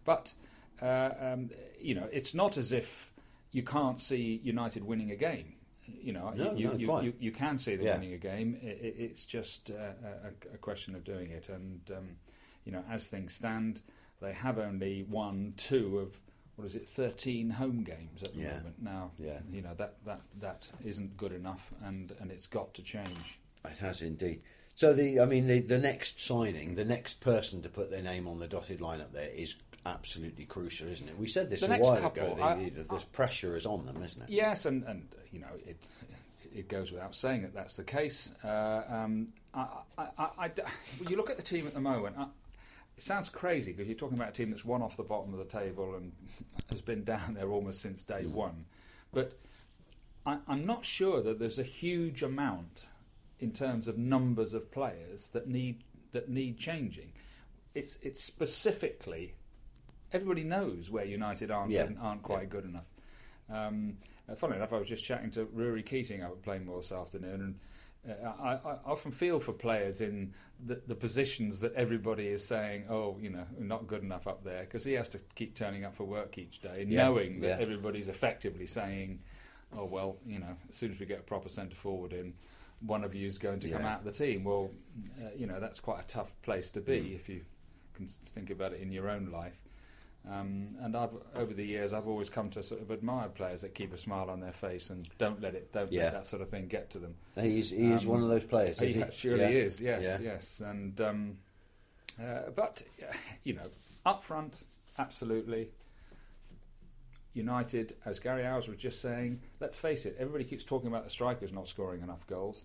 but 0.07 0.33
uh, 0.81 1.11
um, 1.21 1.51
you 1.79 1.95
know, 1.95 2.09
it's 2.11 2.33
not 2.33 2.57
as 2.57 2.73
if 2.73 3.12
you 3.53 3.63
can't 3.63 4.01
see 4.01 4.41
United 4.43 4.85
winning 4.85 5.11
a 5.11 5.17
game. 5.17 5.55
You 5.87 6.13
know, 6.13 6.31
No, 6.31 6.53
you, 6.55 6.69
no, 6.69 6.75
you, 6.75 7.01
you, 7.03 7.13
you 7.19 7.33
can 7.33 7.59
see 7.59 7.77
them 7.77 7.87
Yeah. 7.87 7.95
winning 7.95 8.15
a 8.15 8.19
game. 8.19 8.59
I 8.63 8.67
i 8.67 8.71
it's 9.09 9.25
just 9.27 9.71
uh, 9.71 9.93
a, 10.25 10.55
a 10.55 10.59
question 10.59 10.95
of 10.95 11.05
doing 11.05 11.31
it. 11.31 11.49
And 11.49 11.81
um, 11.97 12.09
you 12.65 12.73
know, 12.73 12.83
as 12.91 13.09
things 13.09 13.35
stand, 13.35 13.81
they 14.21 14.33
have 14.33 14.59
only 14.59 15.03
won 15.09 15.55
two 15.57 15.99
of 15.99 16.17
what 16.57 16.67
is 16.67 16.77
it, 16.77 16.87
13 16.87 17.51
home 17.51 17.83
games 17.83 18.23
at 18.23 18.35
the 18.35 18.41
Yeah. 18.41 18.55
moment. 18.55 18.83
Now, 18.83 19.11
Yeah. 19.19 19.41
you 19.51 19.63
know 19.63 19.75
that, 19.75 19.97
that 20.05 20.21
that 20.41 20.71
isn't 20.85 21.17
good 21.17 21.33
enough, 21.33 21.73
and, 21.83 22.13
and 22.21 22.31
it's 22.31 22.47
got 22.47 22.75
to 22.75 22.83
change. 22.83 23.39
It 23.65 23.79
has 23.79 24.03
indeed. 24.03 24.43
So 24.75 24.93
the, 24.95 25.21
I 25.21 25.27
mean, 25.27 25.47
the 25.47 25.61
the 25.61 25.79
next 25.79 26.21
signing, 26.21 26.75
the 26.77 26.85
next 26.85 27.21
person 27.21 27.61
to 27.63 27.69
put 27.69 27.91
their 27.91 28.03
name 28.03 28.27
on 28.29 28.39
the 28.39 28.49
dotted 28.49 28.81
line 28.81 29.01
up 29.01 29.13
there 29.13 29.31
is 29.31 29.57
absolutely 29.85 30.45
crucial, 30.45 30.89
isn't 30.89 31.09
it? 31.09 31.19
We 31.19 31.29
said 31.29 31.51
this 31.51 31.61
The 31.62 31.75
a 31.75 31.79
while 31.79 32.01
couple, 32.01 32.23
ago. 32.23 32.35
The, 32.37 32.43
I- 32.43 32.69
the, 32.71 32.83
this 32.83 33.05
pressure 33.05 33.57
is 33.57 33.67
on 33.67 33.87
them, 33.87 34.03
isn't 34.03 34.23
it? 34.23 34.31
Yes, 34.31 34.67
and, 34.67 34.85
and 34.85 35.09
you 35.33 35.41
know 35.41 35.49
it 35.67 35.77
it 36.55 36.69
goes 36.69 36.93
without 36.93 37.15
saying 37.15 37.43
that 37.43 37.55
that's 37.55 37.77
the 37.77 37.85
case. 37.85 38.35
Uh, 38.45 38.83
um, 38.89 39.29
I, 39.55 39.67
I, 39.99 40.07
I, 40.19 40.29
I 40.39 40.51
you 41.09 41.17
look 41.17 41.31
at 41.31 41.37
the 41.37 41.43
team 41.43 41.67
at 41.67 41.75
the 41.75 41.81
moment, 41.81 42.17
I, 42.19 42.27
it 42.97 43.03
sounds 43.03 43.29
crazy 43.29 43.73
because 43.73 43.89
you're 43.89 43.97
talking 43.97 44.19
about 44.19 44.31
a 44.31 44.33
team 44.33 44.51
that's 44.51 44.65
one 44.65 44.83
off 44.83 44.97
the 44.97 45.03
bottom 45.03 45.33
of 45.33 45.39
the 45.39 45.45
table 45.59 45.95
and 45.95 46.12
has 46.71 46.83
been 46.83 47.05
down 47.05 47.35
there 47.35 47.49
almost 47.49 47.81
since 47.81 48.03
day 48.03 48.27
one. 48.27 48.67
But 49.12 49.39
I, 50.27 50.39
I'm 50.47 50.67
not 50.67 50.85
sure 50.85 51.23
that 51.23 51.39
there's 51.39 51.59
a 51.59 51.65
huge 51.65 52.23
amount 52.23 52.89
in 53.41 53.53
terms 53.53 53.89
of 53.89 53.99
numbers 53.99 54.55
of 54.55 54.71
players 54.71 55.31
that 55.31 55.49
need 55.49 55.83
that 56.12 56.29
need 56.29 56.59
changing. 56.59 57.12
It's 57.75 57.99
it's 58.03 58.23
specifically 58.23 59.35
everybody 60.12 60.45
knows 60.45 60.90
where 60.90 61.04
United 61.04 61.50
aren't 61.50 61.71
Yeah. 61.73 61.88
aren't 62.00 62.23
quite 62.23 62.49
good 62.50 62.64
enough. 62.64 62.87
Um, 63.50 63.99
uh, 64.28 64.35
funny 64.35 64.57
enough, 64.57 64.73
I 64.73 64.78
was 64.78 64.88
just 64.88 65.04
chatting 65.04 65.31
to 65.33 65.45
Rory 65.47 65.83
Keating 65.83 66.23
out 66.23 66.33
at 66.33 66.42
Plainmoor 66.42 66.81
this 66.81 66.92
afternoon, 66.92 67.59
and 68.04 68.14
uh, 68.25 68.28
I, 68.40 68.50
I 68.54 68.76
often 68.87 69.12
feel 69.12 69.40
for 69.40 69.52
players 69.52 70.00
in 70.00 70.33
the, 70.64 70.81
the 70.87 70.95
positions 70.95 71.61
that 71.61 71.75
everybody 71.75 72.26
is 72.28 72.47
saying, 72.47 72.85
"Oh, 72.88 73.19
you 73.21 73.31
know, 73.31 73.45
not 73.59 73.87
good 73.87 74.02
enough 74.02 74.26
up 74.26 74.45
there," 74.45 74.62
because 74.64 74.85
he 74.85 74.92
has 74.95 75.09
to 75.11 75.19
keep 75.35 75.54
turning 75.57 75.85
up 75.85 75.95
for 75.97 76.04
work 76.04 76.38
each 76.38 76.61
day, 76.61 76.85
Yeah, 76.88 77.04
knowing 77.04 77.40
that 77.40 77.49
yeah. 77.49 77.57
everybody's 77.61 78.09
effectively 78.09 78.66
saying, 78.66 79.21
"Oh, 79.76 79.85
well, 79.85 80.16
you 80.26 80.38
know, 80.38 80.57
as 80.71 80.76
soon 80.76 80.92
as 80.92 81.00
we 81.00 81.07
get 81.07 81.19
a 81.21 81.23
proper 81.23 81.49
centre 81.49 81.76
forward 81.76 82.12
in." 82.12 82.35
One 82.85 83.04
of 83.04 83.14
you 83.14 83.28
is 83.28 83.38
going 83.38 83.61
to 83.61 83.69
come 83.71 83.83
out 83.85 84.00
of 84.00 84.04
the 84.07 84.11
team. 84.11 84.42
Well, 84.42 84.69
uh, 85.21 85.28
you 85.37 85.47
know 85.47 85.61
that's 85.61 85.78
quite 85.78 86.00
a 86.02 86.07
tough 86.09 86.35
place 86.42 86.73
to 86.73 86.81
be 86.81 86.99
Mm. 87.00 87.14
if 87.14 87.28
you 87.28 87.45
can 87.95 88.09
think 88.09 88.50
about 88.50 88.73
it 88.73 88.81
in 88.81 88.90
your 88.90 89.09
own 89.09 89.26
life. 89.31 89.62
Um, 90.31 90.76
and 90.81 90.97
I've 90.97 91.11
over 91.35 91.52
the 91.52 91.64
years, 91.64 91.93
I've 91.93 92.07
always 92.07 92.31
come 92.31 92.49
to 92.50 92.62
sort 92.62 92.81
of 92.81 92.93
admire 92.93 93.29
players 93.29 93.62
that 93.62 93.75
keep 93.75 93.93
a 93.93 93.99
smile 93.99 94.31
on 94.31 94.38
their 94.41 94.52
face 94.52 94.91
and 94.91 95.09
don't 95.19 95.41
let 95.41 95.55
it, 95.57 95.73
don't 95.73 95.91
Yeah. 95.91 96.05
let 96.05 96.12
that 96.12 96.26
sort 96.26 96.43
of 96.43 96.49
thing 96.49 96.69
get 96.69 96.91
to 96.91 96.99
them. 97.00 97.17
He 97.41 97.59
is, 97.59 97.71
he 97.71 97.91
is 97.91 98.05
Um, 98.05 98.11
one 98.12 98.23
of 98.23 98.29
those 98.29 98.45
players. 98.45 98.79
He 98.79 98.87
is 98.88 98.95
he? 98.95 99.00
ha- 99.00 99.11
surely 99.11 99.43
Yeah. 99.43 99.49
is, 99.49 99.81
yes, 99.81 100.02
Yeah. 100.05 100.19
yes. 100.21 100.61
And 100.61 101.00
um, 101.00 101.38
uh, 102.23 102.50
but 102.55 102.85
you 103.43 103.55
know, 103.55 103.67
up 104.07 104.23
front, 104.23 104.62
absolutely. 104.97 105.71
United, 107.35 107.97
as 108.05 108.21
Gary 108.21 108.43
Owers 108.45 108.69
was 108.69 108.76
just 108.76 109.00
saying, 109.00 109.41
let's 109.59 109.79
face 109.79 110.05
it, 110.05 110.17
everybody 110.19 110.45
keeps 110.45 110.64
talking 110.64 110.88
about 110.88 111.05
the 111.05 111.11
strikers 111.11 111.50
not 111.50 111.67
scoring 111.67 112.02
enough 112.02 112.26
goals. 112.26 112.62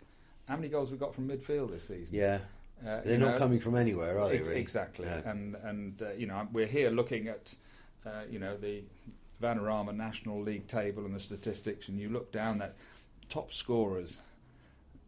How 0.47 0.57
many 0.57 0.67
goals 0.67 0.91
we 0.91 0.97
got 0.97 1.15
from 1.15 1.27
midfield 1.27 1.71
this 1.71 1.87
season? 1.87 2.15
Yeah, 2.15 2.39
Uh, 2.85 3.01
they're 3.03 3.17
not 3.17 3.31
know, 3.33 3.37
coming 3.37 3.59
from 3.59 3.75
anywhere, 3.75 4.19
are 4.19 4.29
they? 4.29 4.37
Ex- 4.37 4.47
Really? 4.47 4.61
Exactly, 4.61 5.05
Yeah. 5.07 5.29
and 5.29 5.55
and 5.55 6.01
uh, 6.01 6.11
you 6.11 6.27
know 6.27 6.47
we're 6.53 6.67
here 6.67 6.89
looking 6.91 7.27
at 7.27 7.55
uh, 8.05 8.21
you 8.29 8.39
know 8.39 8.55
the 8.57 8.83
Vanarama 9.41 9.95
National 9.95 10.41
League 10.41 10.67
table 10.67 11.05
and 11.05 11.15
the 11.15 11.19
statistics, 11.19 11.87
and 11.89 11.99
you 11.99 12.09
look 12.09 12.31
down 12.31 12.61
at 12.61 12.75
top 13.29 13.51
scorers, 13.51 14.19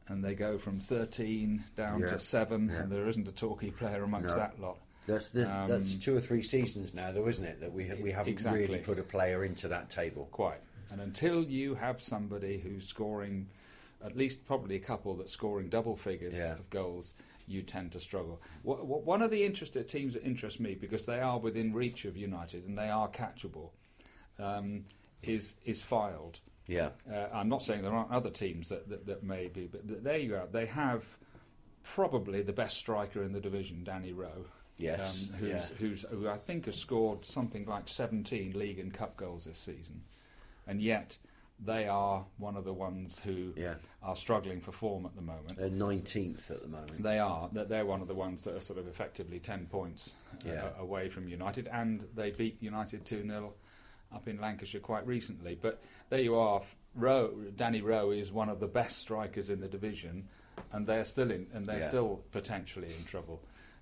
and 0.07 0.23
they 0.23 0.33
go 0.33 0.57
from 0.57 0.79
thirteen 0.79 1.63
down 1.75 2.01
Yeah. 2.01 2.07
to 2.07 2.19
seven, 2.19 2.69
Yeah. 2.69 2.81
and 2.83 2.91
there 2.91 3.07
isn't 3.07 3.27
a 3.27 3.31
Torquay 3.31 3.69
player 3.69 4.03
amongst 4.03 4.29
No. 4.29 4.35
that 4.37 4.59
lot. 4.59 4.77
That's 5.05 5.29
the, 5.31 5.41
that's 5.41 5.95
Um, 5.95 5.99
two 6.01 6.15
or 6.17 6.19
three 6.19 6.43
seasons 6.43 6.93
now, 6.93 7.11
though, 7.11 7.27
isn't 7.27 7.45
it? 7.45 7.59
That 7.61 7.71
we 7.73 7.91
we 8.01 8.11
haven't 8.11 8.33
Exactly. 8.33 8.61
really 8.61 8.79
put 8.79 8.99
a 8.99 9.03
player 9.03 9.43
into 9.43 9.67
that 9.67 9.89
table. 9.89 10.27
Quite, 10.31 10.61
And 10.91 11.01
until 11.01 11.43
you 11.43 11.75
have 11.75 12.01
somebody 12.01 12.57
who's 12.59 12.87
scoring, 12.87 13.47
at 14.03 14.15
least 14.17 14.45
probably 14.47 14.75
a 14.75 14.79
couple 14.79 15.15
that's 15.15 15.31
scoring 15.31 15.69
double 15.69 15.95
figures 15.95 16.35
Yeah. 16.35 16.53
of 16.53 16.69
goals, 16.71 17.15
you 17.49 17.63
tend 17.63 17.91
to 17.93 17.99
struggle. 17.99 18.41
One 18.63 19.21
of 19.21 19.31
the 19.31 19.43
interested 19.43 19.89
teams 19.89 20.13
that 20.13 20.23
interest 20.23 20.59
me 20.59 20.75
because 20.75 21.05
they 21.05 21.19
are 21.19 21.39
within 21.39 21.73
reach 21.73 22.05
of 22.05 22.15
United 22.15 22.65
and 22.67 22.77
they 22.77 22.89
are 22.89 23.09
catchable 23.09 23.71
um, 24.37 24.85
is 25.23 25.55
is 25.65 25.81
Fylde. 25.81 26.39
Yeah. 26.67 26.89
Uh, 27.11 27.27
I'm 27.33 27.49
not 27.49 27.63
saying 27.63 27.81
there 27.81 27.91
aren't 27.91 28.11
other 28.11 28.29
teams 28.29 28.69
that, 28.69 28.87
that, 28.89 29.07
that 29.07 29.23
may 29.23 29.47
be, 29.47 29.65
but 29.65 30.03
there 30.03 30.17
you 30.17 30.29
go. 30.29 30.47
They 30.49 30.67
have 30.67 31.03
probably 31.83 32.43
the 32.43 32.53
best 32.53 32.77
striker 32.77 33.23
in 33.23 33.33
the 33.33 33.39
division, 33.39 33.83
Danny 33.83 34.13
Rowe. 34.13 34.45
Yes. 34.77 35.27
Um, 35.29 35.39
who's, 35.39 35.49
yeah. 35.49 35.65
who's, 35.79 36.05
who 36.11 36.29
I 36.29 36.37
think 36.37 36.67
has 36.67 36.77
scored 36.77 37.25
something 37.25 37.65
like 37.65 37.89
17 37.89 38.53
league 38.57 38.77
and 38.77 38.93
cup 38.93 39.17
goals 39.17 39.45
this 39.45 39.57
season. 39.57 40.03
And 40.67 40.79
yet, 40.79 41.17
they 41.63 41.87
are 41.87 42.25
one 42.37 42.55
of 42.55 42.63
the 42.63 42.73
ones 42.73 43.19
who 43.19 43.53
Yeah. 43.57 43.75
are 44.01 44.15
struggling 44.15 44.61
for 44.61 44.71
form 44.71 45.05
at 45.05 45.15
the 45.15 45.21
moment. 45.21 45.57
They're 45.57 45.69
19th 45.69 46.49
at 46.51 46.61
the 46.61 46.67
moment. 46.69 47.03
They 47.03 47.19
are. 47.19 47.49
They're 47.51 47.85
one 47.85 48.01
of 48.01 48.07
the 48.07 48.15
ones 48.15 48.43
that 48.43 48.55
are 48.55 48.61
sort 48.61 48.79
of 48.79 48.87
effectively 48.87 49.39
10 49.39 49.67
points 49.67 50.15
uh, 50.45 50.49
Yeah. 50.49 50.69
away 50.79 51.09
from 51.09 51.27
United. 51.27 51.67
And 51.67 52.07
they 52.15 52.31
beat 52.31 52.61
United 52.63 53.05
2 53.05 53.23
0 53.23 53.53
up 54.13 54.27
in 54.27 54.39
Lancashire 54.39 54.81
quite 54.81 55.05
recently. 55.05 55.55
But 55.61 55.81
there 56.09 56.21
you 56.21 56.35
are. 56.35 56.61
Rowe, 56.95 57.31
Danny 57.55 57.81
Rowe 57.81 58.11
is 58.11 58.31
one 58.31 58.49
of 58.49 58.59
the 58.59 58.67
best 58.67 58.97
strikers 58.97 59.49
in 59.49 59.59
the 59.59 59.67
division, 59.67 60.27
and 60.71 60.87
they're 60.87 61.05
still 61.05 61.29
in, 61.29 61.47
and 61.53 61.65
they're 61.65 61.79
Yeah. 61.79 61.87
still 61.89 62.23
potentially 62.31 62.91
in 62.97 63.03
trouble. 63.05 63.41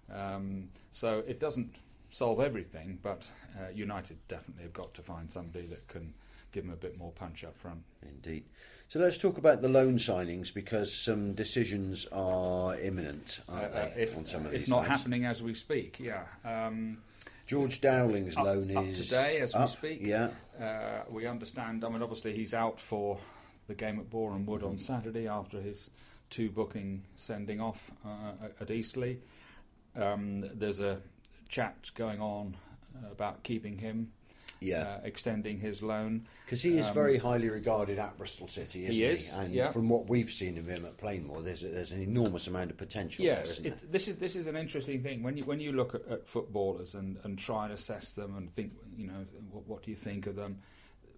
Um, 0.10 0.70
so 0.92 1.20
it 1.28 1.40
doesn't 1.40 1.76
solve 2.12 2.40
everything, 2.40 3.00
but 3.02 3.30
uh, 3.58 3.70
United 3.70 4.18
definitely 4.28 4.64
have 4.64 4.74
got 4.74 4.94
to 4.96 5.02
find 5.04 5.32
somebody 5.32 5.66
that 5.68 5.88
can 5.88 6.14
give 6.58 6.66
them 6.66 6.74
a 6.74 6.78
bit 6.78 6.98
more 6.98 7.12
punch 7.12 7.44
up 7.44 7.56
front. 7.56 7.84
Indeed. 8.02 8.44
So 8.88 9.00
let's 9.00 9.18
talk 9.20 9.38
about 9.38 9.62
the 9.62 9.70
loan 9.70 9.98
signings 9.98 10.52
because 10.52 10.92
some 10.92 11.34
decisions 11.34 12.08
are 12.12 12.76
imminent, 12.80 13.42
aren't 13.48 13.74
Uh, 13.76 13.78
uh, 13.78 13.90
they, 13.96 14.02
if, 14.02 14.18
on 14.18 14.26
some 14.26 14.46
of 14.48 14.54
if 14.56 14.62
these 14.62 14.70
not 14.70 14.88
lads? 14.88 14.90
happening 14.90 15.26
as 15.26 15.44
we 15.44 15.54
speak, 15.54 16.00
yeah. 16.00 16.24
Um, 16.44 16.98
George 17.46 17.80
Dowling's 17.80 18.36
Up- 18.38 18.46
loan 18.46 18.76
up 18.76 18.86
is 18.86 19.08
today 19.08 19.40
as 19.42 19.54
we 19.56 19.68
speak. 19.68 20.00
Yeah. 20.02 20.30
Uh, 20.60 21.04
we 21.12 21.28
understand. 21.28 21.86
I 21.86 21.90
mean, 21.90 22.02
obviously, 22.02 22.34
he's 22.34 22.54
out 22.56 22.80
for 22.80 23.20
the 23.68 23.76
game 23.76 24.00
at 24.00 24.10
Boreham 24.10 24.46
Wood 24.48 24.64
on 24.64 24.78
Saturday 24.80 25.28
after 25.28 25.62
his 25.62 25.92
two 26.32 26.50
booking 26.50 27.04
sending 27.16 27.62
off 27.62 27.92
uh, 28.04 28.48
at 28.60 28.72
Eastleigh. 28.72 29.18
Um, 29.96 30.50
there's 30.56 30.80
a 30.80 31.02
chat 31.50 31.92
going 31.94 32.20
on 32.20 32.58
about 33.12 33.44
keeping 33.44 33.78
him, 33.78 34.12
Yeah. 34.60 34.82
uh, 34.82 35.00
extending 35.04 35.60
his 35.60 35.82
loan. 35.82 36.28
Because 36.46 36.62
he 36.62 36.78
is 36.78 36.88
um, 36.88 36.94
very 36.94 37.18
highly 37.18 37.50
regarded 37.50 38.00
at 38.00 38.18
Bristol 38.18 38.48
City, 38.48 38.84
isn't 38.86 38.94
He 38.94 39.00
he? 39.02 39.06
is, 39.06 39.34
And 39.34 39.54
yeah. 39.54 39.70
from 39.70 39.90
what 39.90 40.08
we've 40.10 40.30
seen 40.30 40.58
of 40.58 40.68
him 40.68 40.84
at 40.86 40.98
Plainmoor, 40.98 41.44
there's, 41.44 41.62
there's 41.62 41.92
an 41.92 42.02
enormous 42.02 42.48
amount 42.48 42.72
of 42.72 42.78
potential 42.78 43.26
there, 43.26 43.38
Yes, 43.40 43.52
isn't 43.60 43.66
it, 43.68 43.92
this 43.92 44.08
is 44.08 44.16
this 44.18 44.36
is 44.36 44.48
an 44.48 44.56
interesting 44.56 45.04
thing 45.04 45.22
when 45.24 45.38
you 45.38 45.44
when 45.46 45.60
you 45.60 45.72
look 45.72 45.94
at, 45.96 46.08
at 46.08 46.28
footballers 46.28 46.96
and, 46.96 47.18
and 47.24 47.38
try 47.38 47.66
and 47.66 47.74
assess 47.74 48.14
them 48.14 48.36
and 48.36 48.52
think 48.54 48.72
you 48.96 49.08
know 49.08 49.26
what, 49.52 49.68
what 49.68 49.84
do 49.84 49.92
you 49.92 49.96
think 49.98 50.26
of 50.28 50.36
them 50.36 50.60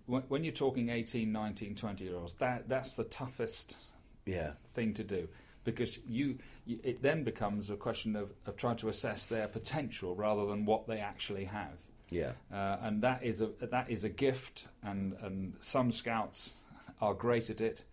when, 0.05 0.21
when 0.23 0.43
you're 0.43 0.53
talking 0.53 0.89
18 0.89 1.31
19 1.31 1.75
20 1.75 2.03
year 2.03 2.15
olds 2.17 2.33
that 2.35 2.67
that's 2.67 2.95
the 2.95 3.03
toughest 3.05 3.77
Yeah. 4.25 4.51
thing 4.73 4.93
to 4.95 5.03
do 5.03 5.27
because 5.63 5.99
you, 6.07 6.37
you 6.65 6.79
it 6.83 7.01
then 7.01 7.23
becomes 7.23 7.69
a 7.69 7.75
question 7.75 8.15
of, 8.15 8.31
of 8.45 8.57
trying 8.57 8.77
to 8.77 8.89
assess 8.89 9.27
their 9.27 9.47
potential 9.47 10.15
rather 10.15 10.45
than 10.45 10.65
what 10.65 10.87
they 10.87 10.99
actually 10.99 11.45
have 11.45 11.73
Yeah. 12.11 12.31
uh, 12.51 12.77
and 12.81 13.01
that 13.03 13.23
is 13.23 13.41
a 13.41 13.47
that 13.61 13.89
is 13.89 14.03
a 14.03 14.09
gift 14.09 14.67
and 14.83 15.13
and 15.21 15.53
some 15.59 15.91
scouts 15.91 16.55
are 17.01 17.13
great 17.13 17.49
at 17.49 17.61
it 17.61 17.83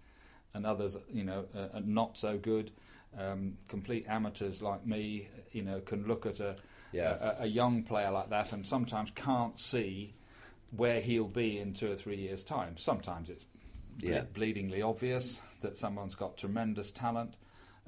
and 0.55 0.65
others 0.67 0.97
you 1.13 1.25
know 1.25 1.45
are 1.55 1.81
not 1.81 2.17
so 2.17 2.39
good 2.39 2.71
um, 3.19 3.57
complete 3.69 4.07
amateurs 4.09 4.61
like 4.63 4.87
me 4.87 5.29
you 5.53 5.63
know 5.63 5.81
can 5.81 6.07
look 6.07 6.27
at 6.27 6.41
a, 6.41 6.57
Yeah. 6.93 7.35
a 7.41 7.43
a 7.43 7.47
young 7.47 7.83
player 7.83 8.11
like 8.11 8.31
that 8.31 8.53
and 8.53 8.67
sometimes 8.67 9.11
can't 9.11 9.59
see 9.59 10.15
where 10.77 11.01
he'll 11.01 11.29
be 11.29 11.59
in 11.59 11.73
two 11.75 11.91
or 11.93 11.97
three 11.97 12.17
years 12.17 12.45
time 12.45 12.77
sometimes 12.77 13.31
it's 13.31 13.47
ble- 13.99 14.09
Yeah. 14.11 14.25
bleedingly 14.35 14.83
obvious 14.83 15.41
that 15.61 15.77
someone's 15.77 16.15
got 16.15 16.37
tremendous 16.37 16.91
talent 16.93 17.35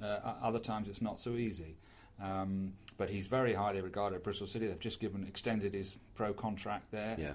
uh, 0.02 0.34
other 0.42 0.60
times 0.60 0.88
it's 0.88 1.02
not 1.02 1.18
so 1.18 1.32
easy 1.32 1.76
um, 2.20 2.72
but 2.98 3.08
he's 3.08 3.28
very 3.28 3.54
highly 3.54 3.80
regarded 3.80 4.16
at 4.16 4.24
Bristol 4.24 4.46
City. 4.46 4.66
They've 4.66 4.78
just 4.78 5.00
given 5.00 5.24
extended 5.26 5.72
his 5.72 5.96
pro 6.14 6.34
contract 6.34 6.90
there, 6.90 7.16
Yeah. 7.18 7.32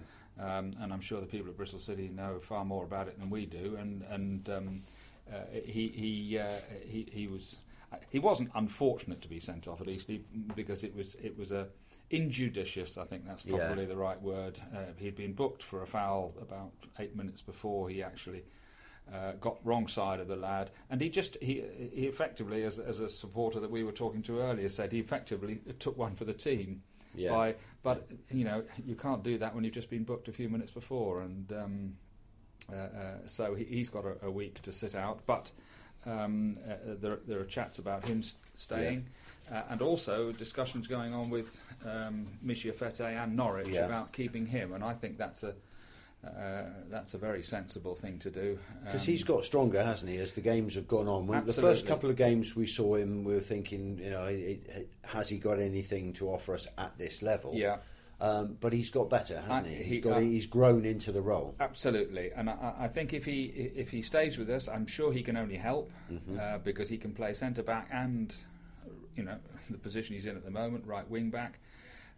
um, 0.57 0.73
and 0.79 0.93
I'm 0.93 1.01
sure 1.01 1.19
the 1.19 1.25
people 1.25 1.49
at 1.49 1.57
Bristol 1.57 1.79
City 1.79 2.09
know 2.09 2.39
far 2.39 2.63
more 2.65 2.83
about 2.83 3.07
it 3.07 3.17
than 3.19 3.29
we 3.31 3.45
do. 3.47 3.77
And 3.79 4.03
and 4.03 4.49
um, 4.49 4.81
uh, 5.33 5.37
he 5.65 5.87
he, 5.87 6.37
uh, 6.37 6.51
he 6.87 7.07
he 7.11 7.27
was 7.27 7.61
he 8.09 8.19
wasn't 8.19 8.51
unfortunate 8.53 9.21
to 9.21 9.29
be 9.29 9.39
sent 9.39 9.67
off 9.67 9.81
at 9.81 9.87
Eastleigh 9.87 10.19
because 10.55 10.83
it 10.83 10.93
was 10.95 11.15
it 11.15 11.35
was 11.37 11.51
a 11.51 11.67
injudicious. 12.11 12.97
I 12.97 13.05
think 13.05 13.25
that's 13.25 13.45
Yeah. 13.45 13.57
probably 13.57 13.85
the 13.85 13.95
right 13.97 14.21
word. 14.21 14.59
Uh, 14.75 14.85
he'd 14.97 15.15
been 15.15 15.33
booked 15.33 15.63
for 15.63 15.81
a 15.81 15.87
foul 15.87 16.33
about 16.41 16.71
eight 16.99 17.15
minutes 17.15 17.41
before 17.41 17.89
he 17.89 18.03
actually. 18.03 18.43
Uh, 19.11 19.33
got 19.33 19.57
wrong 19.63 19.87
side 19.87 20.19
of 20.19 20.27
the 20.27 20.35
lad, 20.35 20.71
and 20.89 20.99
he 21.01 21.09
just 21.09 21.37
he 21.41 21.61
he 21.93 22.07
effectively, 22.07 22.63
as 22.63 22.79
as 22.79 22.99
a 22.99 23.09
supporter 23.09 23.59
that 23.59 23.69
we 23.69 23.83
were 23.83 23.91
talking 23.91 24.21
to 24.23 24.39
earlier, 24.39 24.69
said 24.69 24.91
he 24.91 24.99
effectively 24.99 25.59
took 25.77 25.97
one 25.97 26.15
for 26.15 26.25
the 26.25 26.33
team. 26.33 26.81
Yeah. 27.13 27.29
By, 27.31 27.55
but 27.83 28.09
you 28.31 28.43
know 28.43 28.63
you 28.83 28.95
can't 28.95 29.21
do 29.21 29.37
that 29.37 29.53
when 29.53 29.65
you've 29.65 29.73
just 29.73 29.89
been 29.89 30.03
booked 30.03 30.29
a 30.29 30.31
few 30.31 30.49
minutes 30.49 30.71
before, 30.71 31.21
and 31.21 31.51
um, 31.51 31.97
uh, 32.71 32.75
uh, 32.75 32.87
so 33.27 33.53
he, 33.55 33.65
he's 33.65 33.89
got 33.89 34.05
a, 34.05 34.25
a 34.25 34.31
week 34.31 34.61
to 34.63 34.71
sit 34.71 34.95
out. 34.95 35.19
But 35.27 35.51
um, 36.05 36.55
uh, 36.67 36.95
there, 36.99 37.19
there 37.27 37.39
are 37.39 37.45
chats 37.45 37.77
about 37.79 38.07
him 38.07 38.23
staying, 38.55 39.07
uh, 39.51 39.63
and 39.69 39.81
also 39.81 40.31
discussions 40.31 40.87
going 40.87 41.13
on 41.13 41.29
with 41.29 41.61
um, 41.85 42.27
Michee 42.43 42.71
Efete 42.71 43.01
and 43.21 43.35
Norwich 43.35 43.67
Yeah. 43.67 43.85
about 43.85 44.11
keeping 44.13 44.47
him, 44.47 44.73
and 44.73 44.83
I 44.83 44.93
think 44.93 45.17
that's 45.17 45.43
a 45.43 45.53
uh, 46.25 46.69
that's 46.89 47.13
a 47.13 47.17
very 47.17 47.43
sensible 47.43 47.95
thing 47.95 48.17
to 48.19 48.29
do. 48.31 48.57
Because 48.85 49.01
Um, 49.01 49.07
he's 49.13 49.23
got 49.23 49.43
stronger, 49.45 49.83
hasn't 49.83 50.11
he, 50.11 50.17
as 50.19 50.33
the 50.33 50.41
games 50.41 50.75
have 50.75 50.87
gone 50.87 51.07
on? 51.07 51.27
When- 51.27 51.45
The 51.45 51.53
first 51.53 51.85
couple 51.87 52.09
of 52.09 52.15
games 52.15 52.55
we 52.55 52.65
saw 52.67 52.95
him, 52.95 53.23
we 53.23 53.33
were 53.33 53.41
thinking, 53.41 53.97
you 53.99 54.09
know, 54.09 54.25
it, 54.25 54.63
it, 54.67 54.89
has 55.05 55.29
he 55.29 55.37
got 55.37 55.59
anything 55.59 56.13
to 56.13 56.29
offer 56.29 56.53
us 56.53 56.67
at 56.77 56.97
this 56.97 57.21
level? 57.21 57.53
yeah. 57.55 57.77
Um, 58.21 58.57
but 58.61 58.71
he's 58.71 58.89
got 58.89 59.09
better, 59.09 59.41
hasn't 59.41 59.67
I- 59.67 59.69
he? 59.71 59.75
he- 59.75 59.83
He's, 59.95 60.03
got, 60.03 60.13
uh, 60.13 60.19
he's 60.19 60.47
grown 60.47 60.85
into 60.85 61.11
the 61.11 61.21
role. 61.21 61.55
Absolutely, 61.59 62.31
and 62.31 62.49
I, 62.49 62.73
I 62.81 62.87
think 62.87 63.13
if 63.13 63.25
he 63.25 63.43
if 63.75 63.89
he 63.91 64.01
stays 64.01 64.37
with 64.37 64.49
us, 64.49 64.69
I'm 64.69 64.85
sure 64.87 65.11
he 65.11 65.23
can 65.23 65.35
only 65.35 65.57
help 65.57 65.91
Mm-hmm. 66.09 66.39
uh, 66.39 66.57
because 66.59 66.87
he 66.87 66.97
can 66.97 67.11
play 67.13 67.33
centre 67.33 67.63
back 67.63 67.89
and 67.91 68.33
you 69.17 69.23
know 69.23 69.37
the 69.69 69.77
position 69.77 70.15
he's 70.15 70.25
in 70.25 70.37
at 70.37 70.45
the 70.45 70.51
moment, 70.51 70.85
right 70.85 71.09
wing 71.09 71.31
back. 71.31 71.59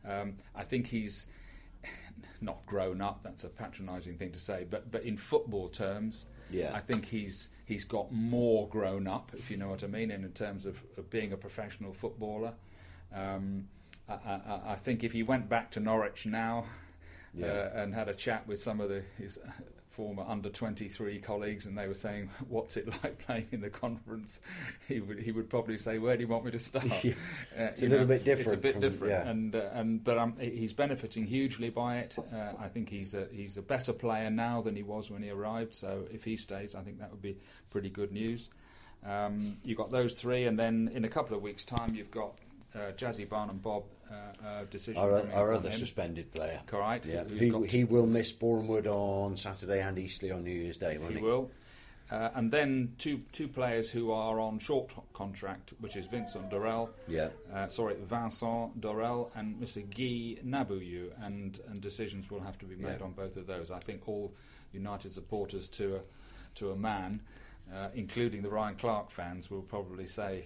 Um, 0.08 0.36
I 0.54 0.64
think 0.64 0.86
he's 0.86 1.26
not 2.42 2.66
grown 2.66 3.02
up. 3.02 3.22
That's 3.24 3.44
a 3.44 3.50
patronising 3.50 4.18
thing 4.18 4.32
to 4.32 4.40
say, 4.40 4.66
but 4.70 4.92
but 4.92 5.04
in 5.04 5.18
football 5.18 5.70
terms, 5.70 6.26
Yeah. 6.52 6.72
I 6.74 6.80
think 6.80 7.06
he's 7.06 7.50
he's 7.66 7.84
got 7.86 8.12
more 8.12 8.68
grown 8.68 9.08
up, 9.08 9.32
if 9.36 9.50
you 9.50 9.58
know 9.58 9.70
what 9.70 9.84
I 9.84 9.88
mean, 9.88 10.12
in, 10.12 10.30
terms 10.34 10.66
of, 10.66 10.84
of 10.98 11.10
being 11.10 11.34
a 11.34 11.38
professional 11.38 11.94
footballer. 11.94 12.54
Um, 13.14 13.68
I, 14.08 14.14
I, 14.14 14.62
I 14.74 14.76
think 14.76 15.04
if 15.04 15.14
he 15.14 15.24
went 15.24 15.50
back 15.50 15.72
to 15.72 15.80
Norwich 15.80 16.26
now 16.28 16.66
Yeah. 17.34 17.48
uh, 17.48 17.72
and 17.82 17.96
had 17.96 18.08
a 18.08 18.14
chat 18.14 18.46
with 18.48 18.60
some 18.60 18.80
of 18.80 18.90
the, 18.90 19.02
his 19.18 19.40
former 19.96 20.24
under 20.28 20.50
23 20.50 21.20
colleagues 21.20 21.66
and 21.66 21.78
they 21.78 21.88
were 21.88 21.94
saying 21.94 22.30
what's 22.50 22.76
it 22.76 22.88
like 23.04 23.18
playing 23.26 23.48
in 23.54 23.62
the 23.62 23.70
conference 23.70 24.42
he 24.90 25.00
would 25.00 25.20
he 25.20 25.32
would 25.32 25.50
probably 25.50 25.78
say 25.78 25.98
where 26.00 26.18
do 26.18 26.22
you 26.24 26.28
want 26.28 26.44
me 26.44 26.52
to 26.52 26.60
start 26.72 26.86
Yeah. 27.04 27.14
Uh, 27.58 27.64
It's 27.64 27.82
a 27.82 27.88
little 27.88 28.06
bit 28.06 28.26
different. 28.26 28.48
it's 28.48 28.54
a 28.54 28.58
bit 28.58 28.72
from- 28.74 28.82
different 28.82 29.14
yeah. 29.14 29.30
and 29.30 29.56
uh, 29.56 29.70
and 29.74 30.04
but 30.04 30.18
um, 30.18 30.34
he's 30.40 30.74
benefiting 30.74 31.26
hugely 31.26 31.70
by 31.70 32.00
it 32.00 32.16
uh, 32.34 32.52
I 32.60 32.68
think 32.68 32.90
he's 32.90 33.14
a 33.14 33.28
he's 33.32 33.56
a 33.58 33.62
better 33.62 33.94
player 33.94 34.30
now 34.30 34.62
than 34.62 34.76
he 34.76 34.84
was 34.84 35.10
when 35.10 35.24
he 35.24 35.30
arrived 35.30 35.74
so 35.74 36.04
if 36.12 36.26
he 36.26 36.36
stays 36.36 36.76
I 36.76 36.82
think 36.82 37.00
that 37.00 37.12
would 37.12 37.22
be 37.22 37.38
pretty 37.72 37.90
good 37.90 38.12
news 38.12 38.50
um, 39.06 39.58
you've 39.64 39.78
got 39.78 39.92
those 39.92 40.14
three 40.16 40.46
and 40.46 40.58
then 40.60 40.90
in 40.94 41.06
a 41.06 41.10
couple 41.10 41.38
of 41.38 41.42
weeks 41.44 41.64
time 41.64 41.96
you've 41.96 42.12
got 42.12 42.34
uh, 42.76 42.92
Jazzi 42.92 43.28
Barnum-Bobb 43.28 43.84
uh, 44.12 44.14
uh, 44.46 44.64
decision 44.66 45.02
Our, 45.02 45.28
our 45.34 45.54
other 45.54 45.72
suspended 45.72 46.32
player. 46.34 46.62
Correct. 46.68 47.06
Yeah, 47.06 47.24
who's 47.24 47.72
he, 47.72 47.78
he 47.80 47.84
will 47.84 48.06
miss 48.06 48.32
Bournemouth 48.34 48.86
on 48.88 49.38
Saturday 49.38 49.82
and 49.82 49.98
Eastleigh 49.98 50.32
on 50.32 50.44
New 50.44 50.52
Year's 50.52 50.78
Day, 50.78 50.98
won't 50.98 51.14
He 51.14 51.18
he? 51.20 51.24
will. 51.24 51.50
Uh, 52.12 52.30
and 52.36 52.52
then 52.52 52.94
two 53.00 53.20
two 53.32 53.48
players 53.48 53.90
who 53.90 54.12
are 54.12 54.40
on 54.40 54.60
short 54.60 54.94
contract, 55.14 55.74
which 55.80 55.96
is 55.96 56.06
Vincent 56.06 56.52
Dorel, 56.52 56.90
Yeah, 57.08 57.30
uh, 57.52 57.68
sorry, 57.68 57.96
Vincent 57.96 58.80
Dorel 58.80 59.32
and 59.36 59.56
Mr. 59.56 59.82
Guy 59.90 60.40
Nabuyu, 60.46 61.10
and 61.26 61.60
and 61.68 61.82
decisions 61.82 62.30
will 62.30 62.42
have 62.42 62.60
to 62.60 62.66
be 62.66 62.76
made 62.76 63.00
Yeah. 63.00 63.06
on 63.06 63.14
both 63.14 63.36
of 63.38 63.48
those. 63.48 63.72
I 63.72 63.80
think 63.80 64.08
all 64.08 64.32
United 64.72 65.14
supporters 65.14 65.68
to 65.70 65.96
a 65.96 66.00
to 66.56 66.70
a 66.70 66.76
man, 66.76 67.22
uh, 67.74 67.88
including 67.96 68.44
the 68.44 68.50
Ryan 68.50 68.76
Clark 68.76 69.10
fans, 69.10 69.50
will 69.50 69.64
probably 69.64 70.06
say. 70.06 70.46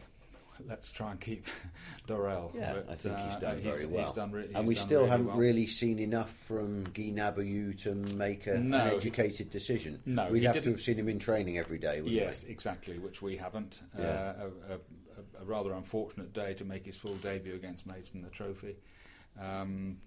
Let's 0.68 0.90
try 0.90 1.12
and 1.12 1.20
keep 1.22 1.46
Dorel. 2.08 2.54
Yeah, 2.56 2.74
But, 2.74 2.90
I 2.90 2.96
think 2.96 3.18
he's 3.18 3.36
uh, 3.36 3.40
done 3.40 3.62
very 3.62 3.86
well. 3.86 4.06
He's 4.06 4.14
done 4.14 4.32
re- 4.32 4.50
and 4.54 4.68
we 4.68 4.76
still 4.76 5.00
really 5.02 5.10
haven't 5.12 5.28
well. 5.28 5.38
really 5.38 5.68
seen 5.68 6.00
enough 6.00 6.32
from 6.32 6.84
Guy 6.84 7.12
Nabayu 7.14 7.78
to 7.84 7.96
make 8.16 8.48
a, 8.48 8.58
No. 8.60 8.78
an 8.78 8.88
educated 8.96 9.50
decision. 9.50 10.00
No, 10.06 10.30
We'd 10.30 10.44
have 10.44 10.54
to 10.56 10.62
didn't- 10.62 10.74
have 10.76 10.82
seen 10.82 10.98
him 10.98 11.10
in 11.10 11.20
training 11.20 11.58
every 11.58 11.78
day, 11.78 12.02
wouldn't 12.02 12.12
Yes, 12.12 12.44
exactly, 12.44 12.98
which 13.00 13.22
we 13.22 13.38
haven't. 13.38 13.82
Yeah. 13.98 14.06
Uh, 14.06 14.34
a, 14.70 14.74
a, 14.74 15.42
a, 15.42 15.46
rather 15.46 15.74
unfortunate 15.74 16.34
day 16.34 16.54
to 16.56 16.66
make 16.66 16.86
his 16.86 16.98
full 16.98 17.16
debut 17.16 17.56
against 17.56 17.86
Maidstone 17.88 18.22
the 18.24 18.30
Trophy. 18.30 18.76
Um, 19.40 19.98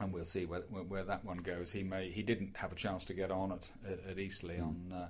and 0.00 0.12
we'll 0.12 0.24
see 0.24 0.44
where, 0.46 0.62
where, 0.70 0.82
where 0.82 1.04
that 1.04 1.24
one 1.24 1.38
goes. 1.38 1.70
He 1.70 1.82
may 1.84 2.10
he 2.10 2.22
didn't 2.22 2.56
have 2.56 2.72
a 2.72 2.74
chance 2.74 3.04
to 3.06 3.14
get 3.14 3.30
on 3.30 3.52
at, 3.52 3.70
at, 4.10 4.18
Eastleigh 4.18 4.56
Hmm. 4.56 4.62
on 4.64 4.92
uh, 4.92 5.08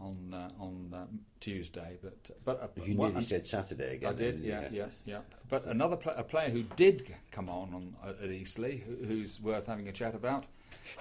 on 0.00 0.34
uh, 0.34 0.62
on 0.62 0.92
uh, 0.92 1.06
Tuesday, 1.40 1.98
but 2.02 2.30
but 2.44 2.76
we? 2.76 2.92
You 2.92 2.94
nearly 2.94 3.20
said 3.22 3.46
Saturday 3.46 3.96
again. 3.96 4.10
I 4.10 4.12
did, 4.12 4.42
didn't 4.42 4.44
yeah, 4.44 4.68
yeah, 4.70 4.86
yeah. 5.04 5.18
But 5.48 5.66
another 5.66 5.96
pla 5.96 6.14
a 6.16 6.24
player 6.24 6.50
who 6.50 6.62
did 6.62 7.14
come 7.30 7.48
on, 7.48 7.74
on 7.74 8.16
at 8.22 8.30
Eastleigh, 8.30 8.78
who, 8.78 9.06
who's 9.06 9.40
worth 9.40 9.66
having 9.66 9.88
a 9.88 9.92
chat 9.92 10.14
about, 10.14 10.44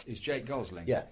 is 0.06 0.20
Jake 0.20 0.46
Gosling. 0.46 0.86
Yeah. 0.88 1.04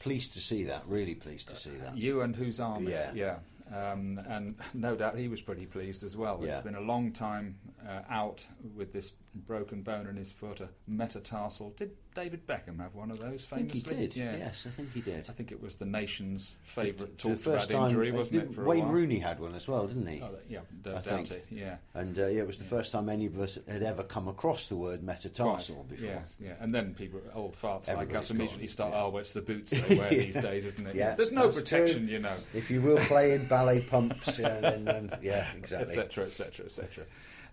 Pleased 0.00 0.34
to 0.34 0.40
see 0.40 0.64
that. 0.64 0.84
Really 0.86 1.14
pleased 1.14 1.48
to 1.48 1.56
see 1.56 1.70
that. 1.70 1.96
You 1.96 2.20
and 2.20 2.36
whose 2.36 2.60
army? 2.60 2.92
Yeah. 2.92 3.10
yeah. 3.14 3.36
Um, 3.74 4.20
and 4.28 4.54
no 4.74 4.94
doubt 4.94 5.16
he 5.16 5.28
was 5.28 5.40
pretty 5.40 5.66
pleased 5.66 6.04
as 6.04 6.16
well. 6.16 6.40
Yeah. 6.42 6.56
It's 6.56 6.64
been 6.64 6.76
a 6.76 6.80
long 6.80 7.12
time 7.12 7.56
uh, 7.86 8.02
out 8.08 8.46
with 8.76 8.92
this 8.92 9.12
broken 9.46 9.82
bone 9.82 10.06
in 10.06 10.16
his 10.16 10.32
foot, 10.32 10.60
a 10.60 10.68
metatarsal. 10.86 11.74
Did 11.76 11.92
David 12.14 12.46
Beckham 12.46 12.80
have 12.80 12.94
one 12.94 13.10
of 13.10 13.18
those? 13.20 13.46
I 13.52 13.56
think 13.56 13.72
he 13.72 13.80
did. 13.80 14.16
Yeah. 14.16 14.36
Yes, 14.36 14.66
I 14.66 14.70
think 14.70 14.92
he 14.92 15.00
did. 15.00 15.26
I 15.28 15.32
think 15.32 15.52
it 15.52 15.62
was 15.62 15.76
the 15.76 15.84
nation's 15.86 16.56
favourite 16.64 17.20
first 17.20 17.70
about 17.70 17.80
time, 17.80 17.90
injury, 17.90 18.12
wasn't 18.12 18.42
it? 18.42 18.58
Wayne? 18.58 18.88
Rooney 18.88 19.18
had 19.18 19.38
one 19.38 19.54
as 19.54 19.68
well, 19.68 19.86
didn't 19.86 20.06
he? 20.06 20.20
Oh, 20.22 20.30
yeah, 20.48 20.60
don't 20.82 20.96
I 20.96 21.00
think. 21.00 21.30
it. 21.30 21.46
Yeah. 21.50 21.76
And 21.94 22.18
uh, 22.18 22.26
yeah, 22.26 22.40
it 22.42 22.46
was 22.46 22.58
the 22.58 22.64
first 22.64 22.92
time 22.92 23.08
any 23.08 23.26
of 23.26 23.38
us 23.38 23.58
had 23.68 23.82
ever 23.82 24.02
come 24.02 24.26
across 24.26 24.66
the 24.68 24.76
word 24.76 25.02
metatarsal 25.02 25.76
Right, 25.76 25.88
before. 25.88 26.06
Yes, 26.08 26.40
yeah, 26.42 26.54
and 26.60 26.74
then 26.74 26.94
people, 26.94 27.20
old 27.34 27.54
farts 27.60 27.94
like 27.94 28.14
us, 28.14 28.30
immediately 28.30 28.66
start. 28.66 28.92
yeah. 28.92 29.02
Oh, 29.04 29.08
well, 29.10 29.20
it's 29.20 29.32
the 29.32 29.42
boots 29.42 29.70
they 29.88 29.96
wear 29.96 30.10
these 30.10 30.34
days, 30.36 30.64
isn't 30.64 30.86
it? 30.88 30.94
Yeah, 30.96 31.14
There's 31.14 31.32
no 31.32 31.48
protection, 31.50 32.06
true. 32.06 32.12
you 32.14 32.18
know, 32.18 32.34
If 32.54 32.70
you 32.70 32.80
will 32.82 32.98
play 32.98 33.32
in 33.34 33.46
ballet 33.46 33.80
pumps, 33.80 34.38
yeah, 34.40 34.60
then, 34.60 34.84
then 34.84 35.18
yeah, 35.22 35.46
exactly. 35.56 35.88
etc., 35.98 36.24
etc., 36.24 36.66
etc. 36.66 37.04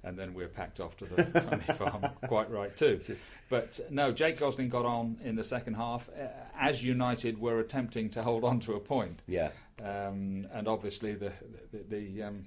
And 0.06 0.18
then 0.18 0.34
we're 0.36 0.48
packed 0.48 0.80
off 0.80 0.96
to 0.98 1.06
the 1.06 1.24
funny 1.26 1.62
farm. 1.78 2.06
Quite 2.28 2.52
right 2.52 2.76
too. 2.78 3.02
But 3.50 3.80
no, 3.90 4.12
Jake 4.12 4.38
Gosling 4.40 4.70
got 4.70 4.86
on 4.86 5.18
in 5.24 5.36
the 5.36 5.44
second 5.44 5.74
half 5.74 6.10
uh, 6.10 6.28
as 6.60 6.84
United 6.84 7.40
were 7.42 7.60
attempting 7.60 8.12
to 8.12 8.22
hold 8.24 8.44
on 8.44 8.60
to 8.62 8.74
a 8.74 8.80
point, 8.80 9.20
Yeah, 9.28 9.50
um, 9.84 10.48
and 10.54 10.68
obviously 10.68 11.14
the 11.16 11.32
the 11.72 11.80
the, 11.90 12.24
um, 12.24 12.46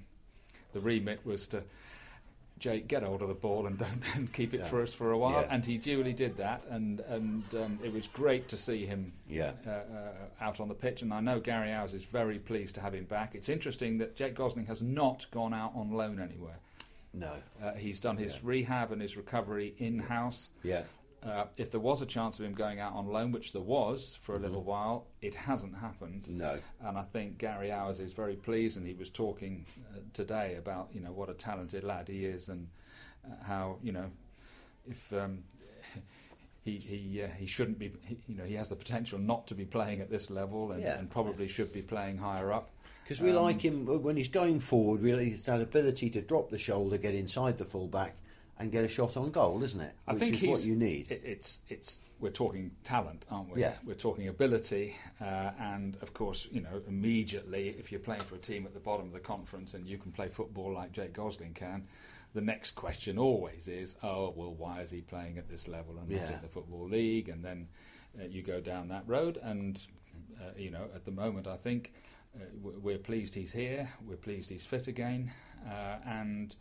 the 0.73 0.79
remit 0.79 1.25
was 1.25 1.47
to. 1.49 1.63
Jake, 2.59 2.89
get 2.89 3.03
hold 3.03 3.21
of 3.21 3.29
the 3.29 3.33
ball 3.33 3.67
and 3.67 3.77
don't 3.77 4.03
and 4.15 4.33
keep 4.33 4.53
it 4.53 4.59
Yeah. 4.59 4.65
for 4.65 4.81
us 4.81 4.93
for 4.93 5.11
a 5.11 5.17
while, 5.17 5.43
Yeah. 5.43 5.47
and 5.49 5.65
he 5.65 5.77
duly 5.77 6.11
did 6.11 6.35
that, 6.37 6.61
and 6.69 6.99
and 7.01 7.43
um, 7.55 7.79
it 7.81 7.93
was 7.93 8.09
great 8.09 8.49
to 8.49 8.57
see 8.57 8.85
him 8.85 9.13
yeah, 9.29 9.53
uh, 9.65 9.69
uh, 9.69 10.11
out 10.41 10.59
on 10.59 10.67
the 10.67 10.73
pitch, 10.73 11.01
and 11.01 11.13
I 11.13 11.21
know 11.21 11.39
Gary 11.39 11.69
Owers 11.69 11.93
is 11.93 12.03
very 12.03 12.37
pleased 12.37 12.75
to 12.75 12.81
have 12.81 12.93
him 12.93 13.05
back. 13.05 13.33
It's 13.33 13.47
interesting 13.47 13.97
that 13.99 14.17
Jake 14.17 14.35
Gosling 14.35 14.65
has 14.65 14.81
not 14.81 15.25
gone 15.31 15.53
out 15.53 15.71
on 15.73 15.91
loan 15.93 16.19
anywhere. 16.19 16.59
No, 17.13 17.35
Uh, 17.61 17.73
he's 17.73 17.99
done 17.99 18.17
his 18.17 18.33
Yeah. 18.35 18.39
rehab 18.43 18.91
and 18.91 19.01
his 19.01 19.17
recovery 19.17 19.73
in 19.77 19.99
house. 19.99 20.51
yeah, 20.63 20.83
Uh, 21.23 21.47
if 21.57 21.69
there 21.71 21.81
was 21.81 22.01
a 22.01 22.05
chance 22.05 22.39
of 22.39 22.45
him 22.45 22.53
going 22.53 22.79
out 22.79 22.93
on 22.93 23.05
loan, 23.07 23.31
which 23.33 23.51
there 23.51 23.61
was 23.61 24.15
for 24.17 24.35
a 24.35 24.39
Mhm. 24.39 24.43
little 24.43 24.63
while, 24.63 25.05
it 25.21 25.35
hasn't 25.35 25.75
happened. 25.75 26.25
no, 26.29 26.61
And 26.79 26.97
I 26.97 27.03
think 27.03 27.37
Gary 27.37 27.69
Owers 27.71 27.99
is 27.99 28.13
very 28.13 28.37
pleased, 28.37 28.77
and 28.77 28.87
he 28.87 28.93
was 28.93 29.09
talking 29.09 29.65
uh, 29.93 29.99
today 30.13 30.55
about 30.55 30.89
you 30.93 31.01
know 31.01 31.11
what 31.11 31.29
a 31.29 31.33
talented 31.33 31.83
lad 31.83 32.07
he 32.07 32.23
is, 32.25 32.47
and 32.47 32.69
uh, 33.25 33.35
how 33.43 33.79
you 33.83 33.91
know 33.91 34.11
if 34.87 35.11
um, 35.11 35.43
he 36.63 36.77
he 36.77 37.21
uh, 37.23 37.27
he 37.31 37.45
shouldn't 37.45 37.79
be 37.79 37.91
he, 38.05 38.17
you 38.27 38.35
know 38.35 38.45
he 38.45 38.53
has 38.53 38.69
the 38.69 38.75
potential 38.77 39.19
not 39.19 39.45
to 39.47 39.55
be 39.55 39.65
playing 39.65 39.99
at 39.99 40.09
this 40.09 40.29
level, 40.29 40.71
and, 40.71 40.81
Yeah. 40.83 40.97
and 40.99 41.09
probably 41.09 41.47
should 41.49 41.73
be 41.73 41.81
playing 41.81 42.19
higher 42.19 42.53
up. 42.53 42.71
Because 43.09 43.23
we 43.23 43.31
Um, 43.31 43.43
like 43.43 43.61
him 43.61 43.87
when 44.03 44.17
he's 44.17 44.29
going 44.29 44.59
forward. 44.59 45.01
We 45.01 45.15
like 45.15 45.41
that 45.45 45.61
ability 45.61 46.11
to 46.11 46.21
drop 46.21 46.51
the 46.51 46.59
shoulder, 46.59 46.95
get 46.95 47.15
inside 47.15 47.57
the 47.57 47.65
fullback, 47.65 48.15
and 48.59 48.71
get 48.71 48.83
a 48.83 48.87
shot 48.87 49.17
on 49.17 49.31
goal, 49.31 49.63
isn't 49.63 49.81
it? 49.81 49.93
I 50.07 50.13
Which 50.13 50.21
think 50.21 50.43
is 50.43 50.47
what 50.47 50.63
you 50.63 50.75
need. 50.75 51.11
It, 51.11 51.23
it's 51.25 51.61
it's 51.69 52.01
we're 52.19 52.29
talking 52.29 52.69
talent, 52.83 53.25
aren't 53.31 53.51
we? 53.51 53.61
Yeah. 53.61 53.73
We're 53.83 53.95
talking 53.95 54.27
ability, 54.27 54.95
uh, 55.19 55.51
and 55.59 55.97
of 56.03 56.13
course, 56.13 56.47
you 56.51 56.61
know, 56.61 56.83
immediately 56.87 57.69
if 57.69 57.91
you're 57.91 57.99
playing 57.99 58.21
for 58.21 58.35
a 58.35 58.39
team 58.39 58.67
at 58.67 58.75
the 58.75 58.79
bottom 58.79 59.07
of 59.07 59.13
the 59.13 59.19
conference 59.19 59.73
and 59.73 59.87
you 59.87 59.97
can 59.97 60.11
play 60.11 60.27
football 60.27 60.71
like 60.71 60.91
Jake 60.91 61.13
Gosling 61.13 61.55
can, 61.55 61.87
the 62.35 62.41
next 62.41 62.71
question 62.71 63.17
always 63.17 63.67
is, 63.67 63.95
oh 64.03 64.33
well, 64.35 64.53
why 64.53 64.81
is 64.81 64.91
he 64.91 65.01
playing 65.01 65.39
at 65.39 65.49
this 65.49 65.67
level 65.67 65.97
and 65.97 66.07
not 66.11 66.29
in 66.29 66.41
the 66.43 66.47
football 66.47 66.87
league? 66.87 67.27
And 67.27 67.43
then 67.43 67.69
uh, 68.21 68.25
you 68.25 68.43
go 68.43 68.61
down 68.61 68.85
that 68.87 69.05
road, 69.07 69.39
and 69.41 69.81
uh, 70.39 70.51
you 70.55 70.69
know, 70.69 70.85
at 70.93 71.05
the 71.05 71.11
moment, 71.11 71.47
I 71.47 71.57
think. 71.57 71.91
Uh, 72.35 72.43
we're 72.61 72.97
pleased 72.97 73.35
he's 73.35 73.51
here. 73.53 73.89
We're 74.05 74.15
pleased 74.17 74.49
he's 74.49 74.65
fit 74.65 74.87
again, 74.87 75.31
uh, 75.67 75.97
and 76.05 76.55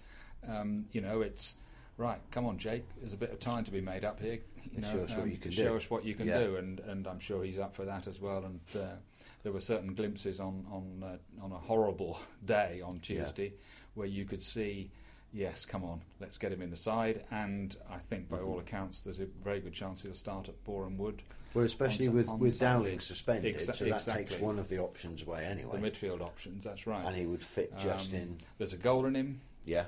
um, 0.49 0.87
you 0.93 1.01
know 1.01 1.21
it's 1.21 1.57
right. 1.99 2.21
Come 2.31 2.47
on, 2.47 2.59
Jake. 2.59 2.85
There's 2.99 3.13
a 3.15 3.19
bit 3.19 3.31
of 3.33 3.39
time 3.41 3.65
to 3.65 3.71
be 3.71 3.81
made 3.81 4.05
up 4.05 4.21
here. 4.21 4.39
You 4.73 4.81
know, 4.81 4.89
Show 4.93 5.05
us 5.05 5.11
what 5.11 5.21
um, 5.25 5.31
you 5.31 5.37
can 5.37 5.51
show 5.51 5.71
do. 5.71 5.77
us 5.77 5.91
what 5.91 6.05
you 6.05 6.15
can 6.15 6.27
Yeah. 6.27 6.41
do, 6.41 6.57
and, 6.57 6.81
and 6.81 7.07
I'm 7.07 7.21
sure 7.21 7.45
he's 7.45 7.59
up 7.59 7.75
for 7.77 7.85
that 7.85 8.07
as 8.07 8.21
well. 8.21 8.45
And 8.45 8.61
uh, 8.83 8.95
there 9.43 9.53
were 9.53 9.61
certain 9.61 9.95
glimpses 9.95 10.41
on 10.41 10.65
on 10.71 11.03
uh, 11.05 11.45
on 11.45 11.53
a 11.53 11.59
horrible 11.59 12.19
day 12.45 12.81
on 12.85 12.95
Yeah. 13.05 13.25
Tuesday 13.25 13.53
where 13.95 14.07
you 14.07 14.25
could 14.25 14.43
see. 14.43 14.91
Yes, 15.31 15.67
come 15.67 15.85
on, 15.85 16.01
let's 16.21 16.39
get 16.39 16.53
him 16.53 16.63
in 16.63 16.71
the 16.71 16.77
side. 16.77 17.23
And 17.31 17.77
I 17.91 17.99
think, 17.99 18.31
by 18.31 18.39
Mhm. 18.39 18.47
all 18.47 18.59
accounts, 18.61 19.03
there's 19.03 19.21
a 19.21 19.27
very 19.45 19.61
good 19.61 19.75
chance 19.75 20.01
he'll 20.01 20.15
start 20.15 20.49
at 20.49 20.65
Boreham 20.65 20.97
Wood. 20.97 21.23
Well, 21.55 21.65
especially 21.65 22.09
with, 22.09 22.29
with 22.29 22.59
Dowling 22.61 23.01
suspended, 23.01 23.57
Exa- 23.57 23.75
so 23.75 23.85
that 23.87 23.97
exactly. 23.97 24.25
takes 24.25 24.39
one 24.41 24.59
of 24.59 24.69
the 24.69 24.79
options 24.79 25.23
away 25.27 25.45
anyway. 25.47 25.81
The 25.81 25.91
midfield 25.91 26.21
options, 26.21 26.65
that's 26.65 26.87
right. 26.87 27.05
and 27.05 27.17
he 27.17 27.27
would 27.27 27.43
fit 27.43 27.77
just 27.79 28.13
Um, 28.13 28.21
in. 28.21 28.37
There's 28.59 28.73
a 28.75 28.77
goal 28.77 29.07
in 29.07 29.15
him, 29.17 29.41
Yeah, 29.65 29.87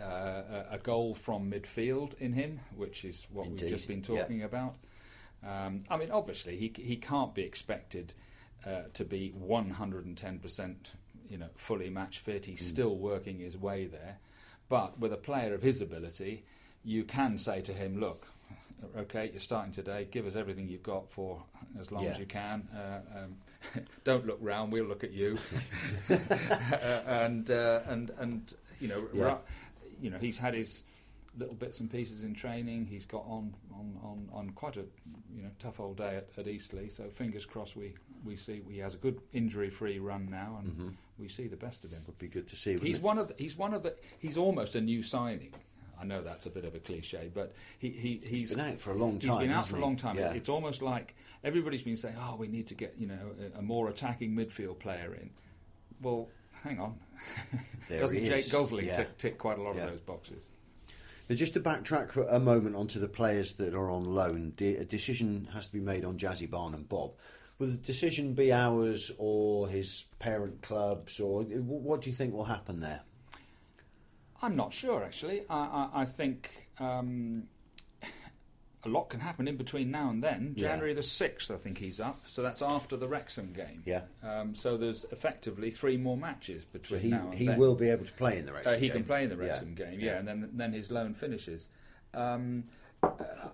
uh, 0.00 0.04
a, 0.04 0.66
a 0.72 0.78
goal 0.78 1.14
from 1.14 1.50
midfield 1.50 2.18
in 2.18 2.32
him, 2.32 2.60
which 2.74 3.04
is 3.04 3.26
what 3.32 3.46
Indeed, 3.46 3.62
we've 3.62 3.70
just 3.70 3.88
been 3.88 4.04
yeah. 4.08 4.20
talking 4.20 4.42
about. 4.42 4.74
Um, 5.46 5.84
I 5.88 5.96
mean, 5.96 6.10
obviously, 6.10 6.56
he 6.56 6.72
he 6.82 6.96
can't 6.96 7.34
be 7.34 7.42
expected 7.42 8.12
uh, 8.66 8.82
to 8.94 9.04
be 9.04 9.30
110 9.30 10.38
percent, 10.40 10.92
you 11.30 11.38
know, 11.38 11.48
fully 11.54 11.88
match 11.88 12.18
fit. 12.18 12.46
He's 12.46 12.60
Mm. 12.62 12.68
still 12.74 12.96
working 12.96 13.38
his 13.38 13.56
way 13.56 13.86
there, 13.86 14.18
but 14.68 14.98
with 14.98 15.12
a 15.12 15.16
player 15.18 15.54
of 15.54 15.62
his 15.62 15.80
ability, 15.80 16.44
you 16.82 17.04
can 17.04 17.38
say 17.38 17.60
to 17.62 17.72
him, 17.72 18.00
"Look, 18.00 18.26
okay, 18.96 19.30
you're 19.32 19.40
starting 19.40 19.72
today. 19.72 20.06
Give 20.10 20.26
us 20.26 20.36
everything 20.36 20.68
you've 20.68 20.82
got 20.82 21.10
for 21.10 21.42
as 21.80 21.90
long 21.90 22.04
Yeah. 22.04 22.10
as 22.10 22.18
you 22.18 22.26
can. 22.26 22.68
Uh, 22.74 23.00
um, 23.18 23.84
don't 24.04 24.26
look 24.26 24.38
round. 24.40 24.72
We'll 24.72 24.84
look 24.86 25.04
at 25.04 25.12
you." 25.12 25.38
uh, 26.10 26.14
and 27.06 27.50
uh, 27.50 27.80
and 27.88 28.10
and 28.18 28.54
you 28.80 28.88
know, 28.88 29.06
Yeah. 29.12 29.24
ra- 29.24 29.38
you 30.00 30.10
know, 30.10 30.18
he's 30.18 30.38
had 30.38 30.54
his 30.54 30.84
little 31.38 31.54
bits 31.54 31.80
and 31.80 31.90
pieces 31.90 32.22
in 32.22 32.34
training. 32.34 32.86
He's 32.86 33.06
got 33.06 33.24
on 33.26 33.54
on, 33.72 33.98
on, 34.02 34.28
on 34.32 34.50
quite 34.50 34.76
a 34.76 34.84
you 35.34 35.42
know 35.42 35.50
tough 35.58 35.80
old 35.80 35.96
day 35.98 36.16
at, 36.16 36.28
at 36.38 36.46
Eastleigh. 36.48 36.88
So 36.90 37.04
fingers 37.10 37.44
crossed 37.46 37.76
we, 37.76 37.94
we 38.24 38.36
see 38.36 38.62
he 38.70 38.78
has 38.78 38.94
a 38.94 38.98
good 38.98 39.20
injury 39.32 39.70
free 39.70 39.98
run 39.98 40.28
now, 40.30 40.58
and 40.62 40.72
hmm 40.72 40.88
we 41.18 41.28
see 41.28 41.46
the 41.46 41.56
best 41.56 41.82
of 41.82 41.90
him. 41.90 42.02
would 42.06 42.18
be 42.18 42.28
good 42.28 42.46
to 42.46 42.56
see. 42.56 42.76
He's 42.76 42.96
it? 42.96 43.02
one 43.02 43.16
of 43.16 43.28
the, 43.28 43.34
he's 43.38 43.56
one 43.56 43.72
of 43.72 43.82
the 43.82 43.94
he's 44.18 44.36
almost 44.36 44.76
a 44.76 44.80
new 44.82 45.02
signing. 45.02 45.54
I 46.00 46.04
know 46.04 46.22
that's 46.22 46.46
a 46.46 46.50
bit 46.50 46.64
of 46.64 46.74
a 46.74 46.78
cliche, 46.78 47.30
but 47.32 47.54
he, 47.78 47.90
he 47.90 48.20
he's 48.22 48.28
He's 48.30 48.54
been 48.56 48.66
out 48.72 48.80
for 48.80 48.90
a 48.92 48.96
long 48.96 49.18
time. 49.18 49.30
He's 49.30 49.40
been 49.40 49.50
out 49.50 49.66
for 49.68 49.76
a 49.76 49.80
long 49.80 49.96
time. 49.96 50.18
Yeah. 50.18 50.32
It's 50.32 50.48
almost 50.48 50.82
like 50.82 51.14
everybody's 51.42 51.82
been 51.82 51.96
saying, 51.96 52.16
"Oh, 52.18 52.36
we 52.38 52.48
need 52.48 52.66
to 52.68 52.74
get 52.74 52.94
you 52.98 53.06
know 53.06 53.32
a, 53.54 53.58
a 53.58 53.62
more 53.62 53.88
attacking 53.88 54.32
midfield 54.34 54.78
player 54.78 55.14
in." 55.14 55.30
Well, 56.02 56.28
hang 56.62 56.78
on, 56.80 56.98
doesn't 57.88 58.18
Jake. 58.18 58.50
Gosling 58.50 58.86
Yeah. 58.86 58.96
tick, 58.96 59.18
tick 59.18 59.38
quite 59.38 59.58
a 59.58 59.62
lot 59.62 59.76
Yeah. 59.76 59.84
of 59.84 59.90
those 59.90 60.00
boxes? 60.00 60.44
Now, 61.28 61.34
just 61.36 61.54
to 61.54 61.60
backtrack 61.60 62.12
for 62.12 62.22
a 62.28 62.38
moment 62.38 62.76
onto 62.76 63.00
the 63.00 63.08
players 63.08 63.54
that 63.54 63.74
are 63.74 63.90
on 63.90 64.04
loan, 64.04 64.52
a 64.60 64.84
decision 64.84 65.48
has 65.54 65.66
to 65.66 65.72
be 65.72 65.80
made 65.80 66.04
on 66.04 66.18
Jazzi 66.18 66.48
Barnum-Bobb. 66.48 67.14
Will 67.58 67.66
the 67.68 67.72
decision 67.78 68.34
be 68.34 68.52
ours 68.52 69.10
or 69.18 69.66
his 69.68 70.04
parent 70.20 70.62
clubs, 70.62 71.18
or 71.18 71.42
what 71.42 72.02
do 72.02 72.10
you 72.10 72.14
think 72.16 72.32
will 72.32 72.44
happen 72.44 72.78
there? 72.80 73.00
I'm 74.42 74.56
not 74.56 74.72
sure 74.72 75.02
actually. 75.04 75.42
I, 75.48 75.56
I, 75.94 76.02
I 76.02 76.04
think 76.04 76.68
um, 76.78 77.44
a 78.84 78.88
lot 78.88 79.08
can 79.08 79.20
happen 79.20 79.48
in 79.48 79.56
between 79.56 79.90
now 79.90 80.10
and 80.10 80.22
then. 80.22 80.54
Yeah. 80.56 80.68
January 80.68 80.94
the 80.94 81.02
sixth, 81.02 81.50
I 81.50 81.56
think 81.56 81.78
he's 81.78 81.98
up. 82.00 82.16
So 82.26 82.42
that's 82.42 82.62
after 82.62 82.96
the 82.96 83.08
Wrexham 83.08 83.52
game. 83.52 83.82
Yeah, 83.84 84.02
Um, 84.22 84.54
so 84.54 84.76
there's 84.76 85.04
effectively 85.10 85.70
three 85.70 85.96
more 85.96 86.16
matches 86.16 86.62
so 86.64 86.68
between 86.78 87.00
he 87.00 87.08
now 87.08 87.22
and 87.24 87.32
then. 87.32 87.38
he 87.38 87.46
then. 87.46 87.58
will 87.58 87.74
be 87.74 87.88
able 87.90 88.04
to 88.04 88.12
play 88.12 88.38
in 88.38 88.46
the 88.46 88.52
Uh, 88.52 88.56
Wrexham 88.56 88.80
he 88.80 88.88
game. 88.88 88.96
can 88.98 89.04
play 89.04 89.24
in 89.24 89.30
the 89.30 89.36
Yeah. 89.36 89.42
Wrexham 89.50 89.74
game, 89.74 89.98
yeah, 90.00 90.06
Yeah. 90.12 90.18
and 90.18 90.28
then 90.28 90.50
then 90.54 90.72
his 90.72 90.90
loan 90.90 91.14
finishes. 91.14 91.68
Um, 92.14 92.64
uh, 93.02 93.08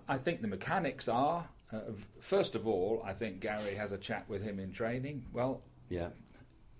I 0.07 0.17
think 0.17 0.41
the 0.41 0.47
mechanics 0.47 1.07
are. 1.07 1.49
Uh, 1.71 1.79
first 2.19 2.55
of 2.55 2.67
all, 2.67 3.01
I 3.03 3.13
think 3.13 3.39
Gary 3.39 3.73
has 3.75 3.91
a 3.91 3.97
chat 3.97 4.29
with 4.29 4.43
him 4.43 4.59
in 4.59 4.71
training. 4.71 5.25
Well, 5.33 5.63
Yeah, 5.89 6.09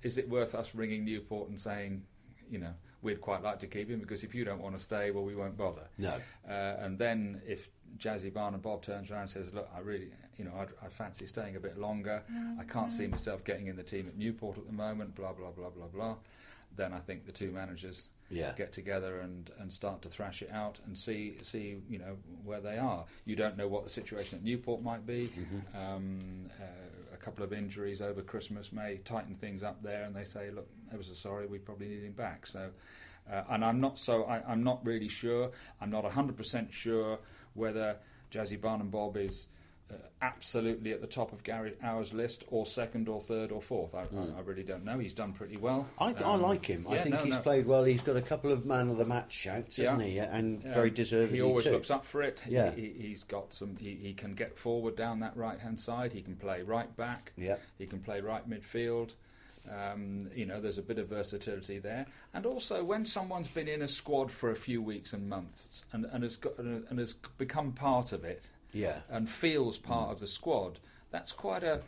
is 0.03 0.17
it 0.19 0.29
worth 0.29 0.53
us 0.53 0.75
ringing 0.75 1.03
Newport 1.05 1.49
and 1.49 1.59
saying, 1.59 2.05
you 2.49 2.59
know, 2.59 2.73
we'd 3.03 3.21
quite 3.21 3.43
like 3.43 3.59
to 3.59 3.67
keep 3.67 3.89
him 3.89 3.99
because 3.99 4.23
if 4.23 4.33
you 4.33 4.43
don't 4.45 4.61
want 4.61 4.75
to 4.77 4.83
stay, 4.83 5.11
well, 5.11 5.23
we 5.23 5.35
won't 5.35 5.57
bother. 5.57 5.83
No. 5.97 6.15
Uh, 6.47 6.51
and 6.79 6.97
then 6.97 7.41
if 7.45 7.69
Jazzi 7.97 8.33
Barnum-Bobb 8.33 8.81
turns 8.81 9.11
around 9.11 9.21
and 9.23 9.29
says, 9.29 9.53
look, 9.53 9.69
I 9.75 9.79
really, 9.79 10.07
you 10.37 10.45
know, 10.45 10.53
I'd, 10.57 10.69
I 10.83 10.87
fancy 10.87 11.27
staying 11.27 11.55
a 11.55 11.59
bit 11.59 11.77
longer. 11.77 12.23
I 12.59 12.63
can't 12.63 12.91
see 12.91 13.05
myself 13.07 13.43
getting 13.43 13.67
in 13.67 13.75
the 13.75 13.83
team 13.83 14.07
at 14.07 14.17
Newport 14.17 14.57
at 14.57 14.65
the 14.65 14.73
moment. 14.73 15.15
Blah 15.15 15.33
blah 15.33 15.51
blah 15.51 15.69
blah 15.69 15.87
blah. 15.87 16.15
Then 16.75 16.91
I 16.91 16.97
think 16.99 17.25
the 17.27 17.31
two 17.31 17.51
managers 17.51 18.09
Yeah. 18.31 18.51
get 18.57 18.73
together 18.73 19.19
and, 19.19 19.51
and 19.59 19.71
start 19.71 20.01
to 20.01 20.09
thrash 20.09 20.41
it 20.41 20.49
out 20.51 20.79
and 20.87 20.97
see 20.97 21.37
see 21.43 21.77
you 21.87 21.99
know 21.99 22.17
where 22.43 22.61
they 22.61 22.77
are. 22.77 23.05
You 23.25 23.35
don't 23.35 23.57
know 23.57 23.67
what 23.67 23.83
the 23.83 23.91
situation 23.91 24.39
at 24.39 24.43
Newport 24.43 24.81
might 24.81 25.05
be. 25.05 25.29
Mm-hmm. 25.37 25.77
Um, 25.77 26.19
uh, 26.59 26.63
a 26.63 26.92
couple 27.23 27.43
of 27.43 27.53
injuries 27.53 28.01
over 28.01 28.21
Christmas 28.21 28.71
may 28.71 28.97
tighten 28.97 29.35
things 29.35 29.63
up 29.63 29.81
there, 29.81 30.03
and 30.03 30.15
they 30.15 30.25
say, 30.25 30.51
look, 30.51 30.67
ever 30.93 31.03
so 31.03 31.13
sorry, 31.13 31.47
we 31.47 31.57
probably 31.57 31.87
need 31.87 32.03
him 32.03 32.13
back. 32.13 32.47
So. 32.47 32.69
Uh, 33.31 33.41
and 33.51 33.63
I'm 33.63 33.79
not 33.79 33.97
so 33.97 34.25
I, 34.25 34.41
I'm 34.45 34.65
not 34.65 34.85
really 34.85 35.07
sure. 35.07 35.51
I'm 35.79 35.89
not 35.89 36.03
100% 36.03 36.73
sure 36.73 37.19
whether 37.53 37.95
Jazzi 38.31 38.59
Barnum-Bobb 38.59 39.15
is 39.15 39.47
absolutely 40.21 40.91
at 40.93 41.01
the 41.01 41.07
top 41.07 41.33
of 41.33 41.43
Gary 41.43 41.73
Owers's 41.83 42.13
list, 42.13 42.43
or 42.47 42.65
second, 42.65 43.09
or 43.09 43.19
third, 43.21 43.51
or 43.51 43.61
fourth. 43.61 43.93
I, 43.95 44.01
I, 44.01 44.37
I 44.37 44.41
really 44.45 44.63
don't 44.63 44.85
know. 44.85 44.99
He's 44.99 45.13
done 45.13 45.33
pretty 45.33 45.57
well. 45.57 45.87
I, 45.99 46.13
I 46.13 46.33
Um, 46.33 46.41
like 46.41 46.65
him. 46.65 46.85
I 46.89 46.97
think 46.99 47.15
no, 47.15 47.21
he's 47.23 47.35
no. 47.35 47.41
played 47.41 47.65
well. 47.65 47.83
He's 47.83 48.01
got 48.01 48.15
a 48.15 48.21
couple 48.21 48.51
of 48.51 48.65
man 48.65 48.89
of 48.89 48.97
the 48.97 49.05
match 49.05 49.33
shouts, 49.33 49.77
hasn't 49.77 50.01
he? 50.01 50.17
And 50.19 50.63
Um, 50.65 50.71
very 50.73 50.89
deservedly 50.91 51.37
He 51.37 51.41
always 51.41 51.65
too. 51.65 51.71
looks 51.71 51.91
up 51.91 52.05
for 52.05 52.21
it. 52.21 52.43
Yeah. 52.47 52.71
He, 52.71 52.81
he, 52.97 53.07
he's 53.09 53.23
got 53.23 53.53
some. 53.53 53.75
He, 53.77 53.95
he 53.95 54.13
can 54.13 54.33
get 54.35 54.57
forward 54.57 54.95
down 54.95 55.19
that 55.21 55.35
right 55.35 55.59
hand 55.59 55.79
side. 55.79 56.13
He 56.13 56.21
can 56.21 56.35
play 56.35 56.61
right 56.61 56.95
back. 56.95 57.33
Yeah. 57.37 57.57
He 57.77 57.85
can 57.85 57.99
play 57.99 58.21
right 58.21 58.49
midfield. 58.49 59.11
Um, 59.71 60.29
you 60.35 60.45
know, 60.45 60.59
there's 60.59 60.77
a 60.77 60.81
bit 60.81 60.97
of 60.99 61.07
versatility 61.07 61.79
there, 61.79 62.05
and 62.33 62.45
also 62.45 62.83
when 62.83 63.05
someone's 63.05 63.47
been 63.47 63.69
in 63.69 63.81
a 63.81 63.87
squad 63.87 64.29
for 64.29 64.51
a 64.51 64.57
few 64.57 64.81
weeks 64.81 65.13
and 65.13 65.29
months 65.29 65.85
and, 65.93 66.03
and 66.11 66.21
has 66.21 66.35
got 66.35 66.57
and 66.57 66.99
has 66.99 67.13
become 67.37 67.71
part 67.71 68.11
of 68.11 68.25
it 68.25 68.43
Yeah. 68.73 69.01
and 69.09 69.29
feels 69.29 69.77
part 69.77 70.11
of 70.11 70.19
the 70.19 70.27
squad, 70.27 70.79
that's 71.11 71.31
quite 71.31 71.63
a 71.63 71.81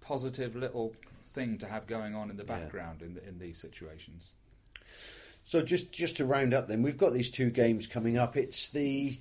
positive 0.00 0.54
little 0.54 0.94
thing 1.26 1.58
to 1.58 1.66
have 1.66 1.86
going 1.86 2.14
on 2.14 2.30
in 2.30 2.36
the 2.36 2.44
background 2.44 3.02
in 3.02 3.18
in 3.26 3.38
these 3.38 3.58
situations. 3.58 4.30
So 5.46 5.62
just 5.62 5.92
just 5.92 6.16
to 6.18 6.24
round 6.24 6.54
up, 6.54 6.68
then 6.68 6.82
we've 6.82 6.98
got 6.98 7.12
these 7.12 7.30
two 7.30 7.50
games 7.50 7.86
coming 7.86 8.16
up. 8.16 8.36
It's 8.36 8.70
the, 8.70 9.18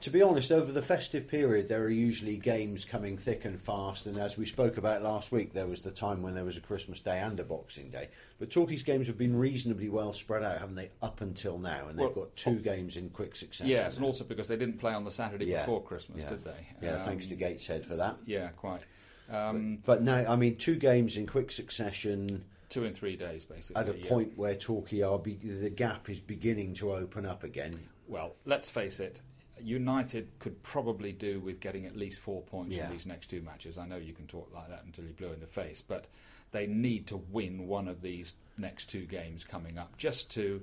to 0.00 0.10
be 0.10 0.22
honest, 0.22 0.52
over 0.52 0.70
the 0.70 0.82
festive 0.82 1.26
period 1.28 1.68
there 1.68 1.82
are 1.82 1.88
usually 1.90 2.36
games 2.36 2.84
coming 2.84 3.18
thick 3.18 3.44
and 3.44 3.58
fast. 3.60 4.06
And 4.06 4.16
as 4.18 4.38
we 4.38 4.46
spoke 4.46 4.76
about 4.76 5.02
last 5.02 5.32
week, 5.32 5.52
there 5.52 5.66
was 5.66 5.82
the 5.82 5.90
time 5.90 6.22
when 6.22 6.34
there 6.34 6.44
was 6.44 6.56
a 6.56 6.60
Christmas 6.60 7.00
Day 7.00 7.18
and 7.18 7.38
a 7.40 7.44
Boxing 7.44 7.90
Day. 7.90 8.08
But 8.38 8.50
Torquay's 8.50 8.82
games 8.84 9.06
have 9.08 9.18
been 9.18 9.36
reasonably 9.36 9.88
well 9.88 10.12
spread 10.12 10.42
out, 10.44 10.58
haven't 10.60 10.76
they? 10.76 10.90
Up 11.02 11.20
until 11.20 11.58
now, 11.58 11.88
and 11.88 11.98
they've 11.98 12.06
Well, 12.06 12.26
got 12.26 12.36
two 12.36 12.58
games 12.60 12.96
in 12.96 13.10
quick 13.10 13.34
succession. 13.34 13.68
Yes, 13.70 13.96
and 13.96 14.04
also 14.04 14.24
because 14.24 14.48
they 14.48 14.56
didn't 14.56 14.78
play 14.78 14.92
on 14.92 15.04
the 15.04 15.10
Saturday 15.10 15.46
Yeah. 15.46 15.60
before 15.60 15.82
Christmas, 15.82 16.22
Yeah. 16.22 16.28
did 16.30 16.44
they? 16.44 16.66
yeah, 16.82 17.04
thanks 17.04 17.26
to 17.26 17.34
Um, 17.34 17.38
Gateshead 17.40 17.84
for 17.84 17.96
that. 17.96 18.18
Yeah, 18.24 18.48
quite. 18.50 18.82
Um, 19.30 19.78
But 19.84 20.02
now, 20.02 20.24
I 20.30 20.36
mean, 20.36 20.56
two 20.56 20.76
games 20.76 21.16
in 21.16 21.26
quick 21.26 21.50
succession 21.52 22.44
two 22.70 22.84
in 22.84 22.94
three 22.94 23.16
days, 23.16 23.44
basically. 23.44 23.80
at 23.82 23.88
a 23.88 23.98
yeah. 23.98 24.08
point 24.08 24.36
where 24.38 24.54
Torquay 24.54 25.02
are 25.02 25.18
be- 25.18 25.34
the 25.34 25.70
gap 25.70 26.08
is 26.08 26.20
beginning 26.20 26.74
to 26.74 26.92
open 26.92 27.26
up 27.26 27.42
again. 27.42 27.72
Well, 28.06 28.36
let's 28.44 28.70
face 28.70 29.00
it. 29.00 29.20
United 29.64 30.28
could 30.38 30.62
probably 30.62 31.12
do 31.12 31.40
with 31.40 31.60
getting 31.60 31.86
at 31.86 31.96
least 31.96 32.20
four 32.20 32.42
points 32.42 32.74
Yeah. 32.76 32.86
from 32.86 32.92
these 32.96 33.06
next 33.06 33.28
two 33.28 33.40
matches. 33.42 33.78
I 33.78 33.86
know 33.86 33.96
you 33.96 34.12
can 34.12 34.26
talk 34.26 34.50
like 34.54 34.68
that 34.70 34.84
until 34.84 35.04
you 35.04 35.12
blue 35.12 35.32
in 35.32 35.40
the 35.40 35.46
face, 35.46 35.80
but 35.80 36.06
they 36.52 36.66
need 36.66 37.06
to 37.08 37.16
win 37.16 37.66
one 37.66 37.88
of 37.88 38.00
these 38.02 38.34
next 38.56 38.86
two 38.86 39.04
games 39.06 39.44
coming 39.44 39.78
up 39.78 39.96
just 39.98 40.30
to 40.32 40.62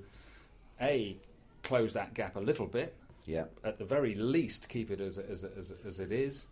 a 0.81 1.15
close 1.63 1.93
that 1.93 2.13
gap 2.13 2.35
a 2.35 2.39
little 2.39 2.65
bit. 2.67 2.95
Yeah. 3.25 3.45
At 3.63 3.77
the 3.79 3.85
very 3.85 4.15
least, 4.15 4.69
keep 4.69 4.91
it 4.91 4.99
as 5.01 5.17
as 5.17 5.43
as, 5.43 5.73
as 5.85 5.99
it 5.99 6.11
is. 6.11 6.47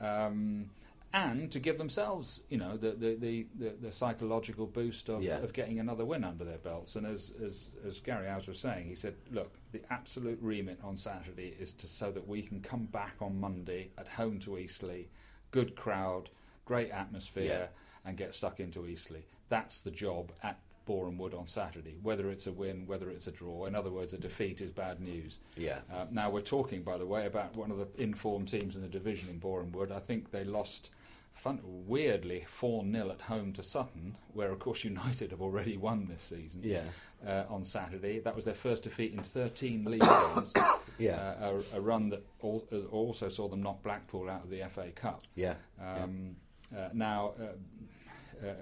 Um, 0.00 0.70
and 1.14 1.52
to 1.52 1.60
give 1.60 1.76
themselves, 1.78 2.42
you 2.48 2.56
know, 2.58 2.76
the 2.76 2.92
the, 2.92 3.14
the, 3.16 3.46
the, 3.58 3.70
the 3.82 3.92
psychological 3.92 4.66
boost 4.66 5.08
of, 5.10 5.22
Yeah. 5.22 5.38
of 5.38 5.52
getting 5.52 5.78
another 5.78 6.04
win 6.04 6.24
under 6.24 6.44
their 6.44 6.58
belts. 6.58 6.96
And 6.96 7.06
as 7.06 7.32
as, 7.44 7.70
as 7.86 8.00
Gary 8.00 8.26
Owers 8.28 8.48
was 8.48 8.58
saying, 8.58 8.88
he 8.88 8.94
said, 8.94 9.14
"Look, 9.30 9.52
the 9.72 9.82
absolute 9.90 10.38
remit 10.40 10.78
on 10.84 10.96
Saturday 10.96 11.56
is 11.58 11.72
to 11.72 11.86
so 11.86 12.10
that 12.12 12.28
we 12.28 12.42
can 12.42 12.60
come 12.60 12.84
back 12.84 13.14
on 13.20 13.40
Monday 13.40 13.90
at 13.98 14.06
home 14.06 14.38
to 14.40 14.58
Eastleigh, 14.58 15.06
good 15.50 15.74
crowd, 15.74 16.28
great 16.64 16.90
atmosphere, 16.90 17.68
and 18.04 18.16
get 18.16 18.34
stuck 18.34 18.60
into 18.60 18.86
Eastleigh. 18.86 19.24
That's 19.48 19.80
the 19.80 19.90
job 19.90 20.32
at 20.42 20.58
Boreham 20.84 21.18
Wood 21.18 21.34
on 21.34 21.46
Saturday. 21.46 21.96
Whether 22.02 22.30
it's 22.30 22.46
a 22.46 22.52
win, 22.52 22.86
whether 22.86 23.10
it's 23.10 23.26
a 23.26 23.32
draw. 23.32 23.66
In 23.66 23.74
other 23.74 23.90
words, 23.90 24.12
a 24.12 24.18
defeat 24.18 24.60
is 24.60 24.70
bad 24.70 25.00
news. 25.00 25.40
Yeah. 25.56 25.78
Uh, 25.92 26.06
now 26.10 26.30
we're 26.30 26.40
talking, 26.40 26.82
by 26.82 26.98
the 26.98 27.06
way, 27.06 27.26
about 27.26 27.56
one 27.56 27.70
of 27.70 27.78
the 27.78 28.02
informed 28.02 28.48
teams 28.48 28.76
in 28.76 28.82
the 28.82 28.88
division 28.88 29.28
in 29.28 29.38
Boreham 29.38 29.72
Wood. 29.72 29.92
I 29.92 30.00
think 30.00 30.30
they 30.30 30.44
lost, 30.44 30.90
fun, 31.32 31.60
weirdly, 31.64 32.44
four 32.48 32.84
0 32.84 33.10
at 33.10 33.22
home 33.22 33.52
to 33.54 33.62
Sutton, 33.62 34.16
where 34.32 34.50
of 34.50 34.58
course 34.58 34.84
United 34.84 35.30
have 35.30 35.42
already 35.42 35.76
won 35.76 36.06
this 36.06 36.22
season. 36.22 36.62
Yeah. 36.64 36.82
Uh, 37.26 37.44
on 37.48 37.62
Saturday, 37.62 38.18
that 38.18 38.34
was 38.34 38.44
their 38.44 38.54
first 38.54 38.82
defeat 38.82 39.12
in 39.12 39.22
13 39.22 39.84
league 39.88 40.00
games. 40.00 40.52
Yeah. 40.98 41.34
Uh, 41.40 41.60
a, 41.74 41.76
a 41.78 41.80
run 41.80 42.08
that 42.10 42.24
al- 42.42 42.64
also 42.90 43.28
saw 43.28 43.46
them 43.48 43.62
knock 43.62 43.82
Blackpool 43.84 44.28
out 44.28 44.42
of 44.42 44.50
the 44.50 44.62
FA 44.70 44.90
Cup. 44.94 45.22
Yeah. 45.36 45.54
Um, 45.80 46.34
uh, 46.76 46.88
now, 46.92 47.34
uh, 47.40 48.46
uh, 48.46 48.54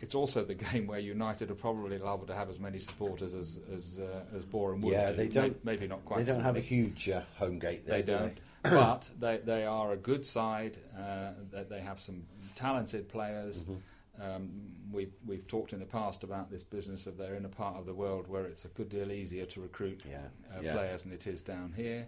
it's 0.00 0.14
also 0.16 0.44
the 0.44 0.54
game 0.72 0.86
where 0.88 0.98
United 0.98 1.50
are 1.52 1.54
probably 1.54 1.98
liable 1.98 2.26
to 2.26 2.34
have 2.34 2.50
as 2.50 2.58
many 2.58 2.78
supporters 2.80 3.32
as 3.34 3.60
as, 3.72 4.00
uh, 4.00 4.36
as 4.36 4.44
Boreham 4.44 4.80
Wood. 4.82 4.92
Yeah, 4.92 5.12
they 5.12 5.28
don't- 5.28 5.64
Maybe 5.64 5.86
not 5.86 6.04
quite. 6.04 6.24
They 6.24 6.32
don't 6.32 6.42
have 6.42 6.56
a 6.56 6.60
huge 6.60 7.08
uh, 7.08 7.22
home 7.38 7.58
gate 7.60 7.86
there. 7.86 8.02
They 8.02 8.12
do 8.12 8.18
don't. 8.18 8.38
but 8.64 9.08
they, 9.20 9.38
they 9.38 9.64
are 9.66 9.92
a 9.92 9.96
good 9.96 10.26
side. 10.26 10.76
Uh, 10.98 11.30
that 11.52 11.68
they 11.70 11.80
have 11.80 12.00
some 12.00 12.24
talented 12.56 13.08
players. 13.08 13.62
Mm-hmm. 13.62 13.74
Um, 14.20 14.50
we've 14.92 15.12
we've 15.26 15.46
talked 15.46 15.72
in 15.72 15.78
the 15.80 15.86
past 15.86 16.24
about 16.24 16.50
this 16.50 16.62
business 16.62 17.06
of 17.06 17.16
they're 17.16 17.34
in 17.36 17.44
a 17.44 17.48
part 17.50 17.76
of 17.76 17.86
the 17.86 17.94
world 17.94 18.28
where 18.28 18.44
it's 18.44 18.64
a 18.64 18.68
good 18.68 18.88
deal 18.88 19.10
easier 19.10 19.46
to 19.46 19.60
recruit 19.60 20.02
Yeah, 20.08 20.18
uh, 20.54 20.60
yeah. 20.60 20.72
players 20.74 21.04
than 21.04 21.12
it 21.12 21.26
is 21.26 21.40
down 21.42 21.72
here. 21.76 22.06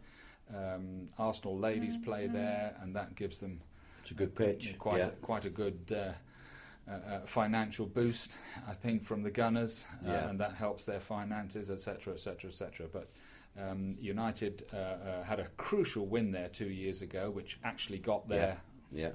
Um, 0.54 1.06
Arsenal 1.18 1.58
ladies 1.58 1.96
play 1.96 2.26
there, 2.26 2.76
and 2.82 2.94
that 2.96 3.14
gives 3.14 3.38
them 3.38 3.60
It's 4.02 4.10
a 4.10 4.14
good 4.14 4.34
pitch. 4.34 4.76
quite 4.78 4.98
yeah. 4.98 5.06
a, 5.06 5.10
quite 5.10 5.44
a 5.46 5.50
good 5.50 5.78
uh, 5.90 6.12
uh, 6.90 6.94
uh, 6.94 7.20
financial 7.26 7.86
boost, 7.86 8.38
I 8.68 8.74
think, 8.74 9.04
from 9.04 9.22
the 9.22 9.30
Gunners, 9.30 9.86
uh, 10.04 10.10
Yeah. 10.10 10.28
and 10.28 10.40
that 10.40 10.54
helps 10.54 10.84
their 10.84 11.00
finances, 11.00 11.70
etc., 11.70 12.14
etc., 12.14 12.50
etc. 12.50 12.88
But 12.92 13.08
um, 13.58 13.96
United 14.00 14.64
uh, 14.74 14.76
uh, 14.76 15.22
had 15.24 15.38
a 15.40 15.46
crucial 15.56 16.06
win 16.06 16.32
there 16.32 16.48
two 16.48 16.68
years 16.68 17.00
ago, 17.00 17.30
which 17.30 17.58
actually 17.64 17.98
got 17.98 18.28
their 18.28 18.58
yeah. 18.90 19.10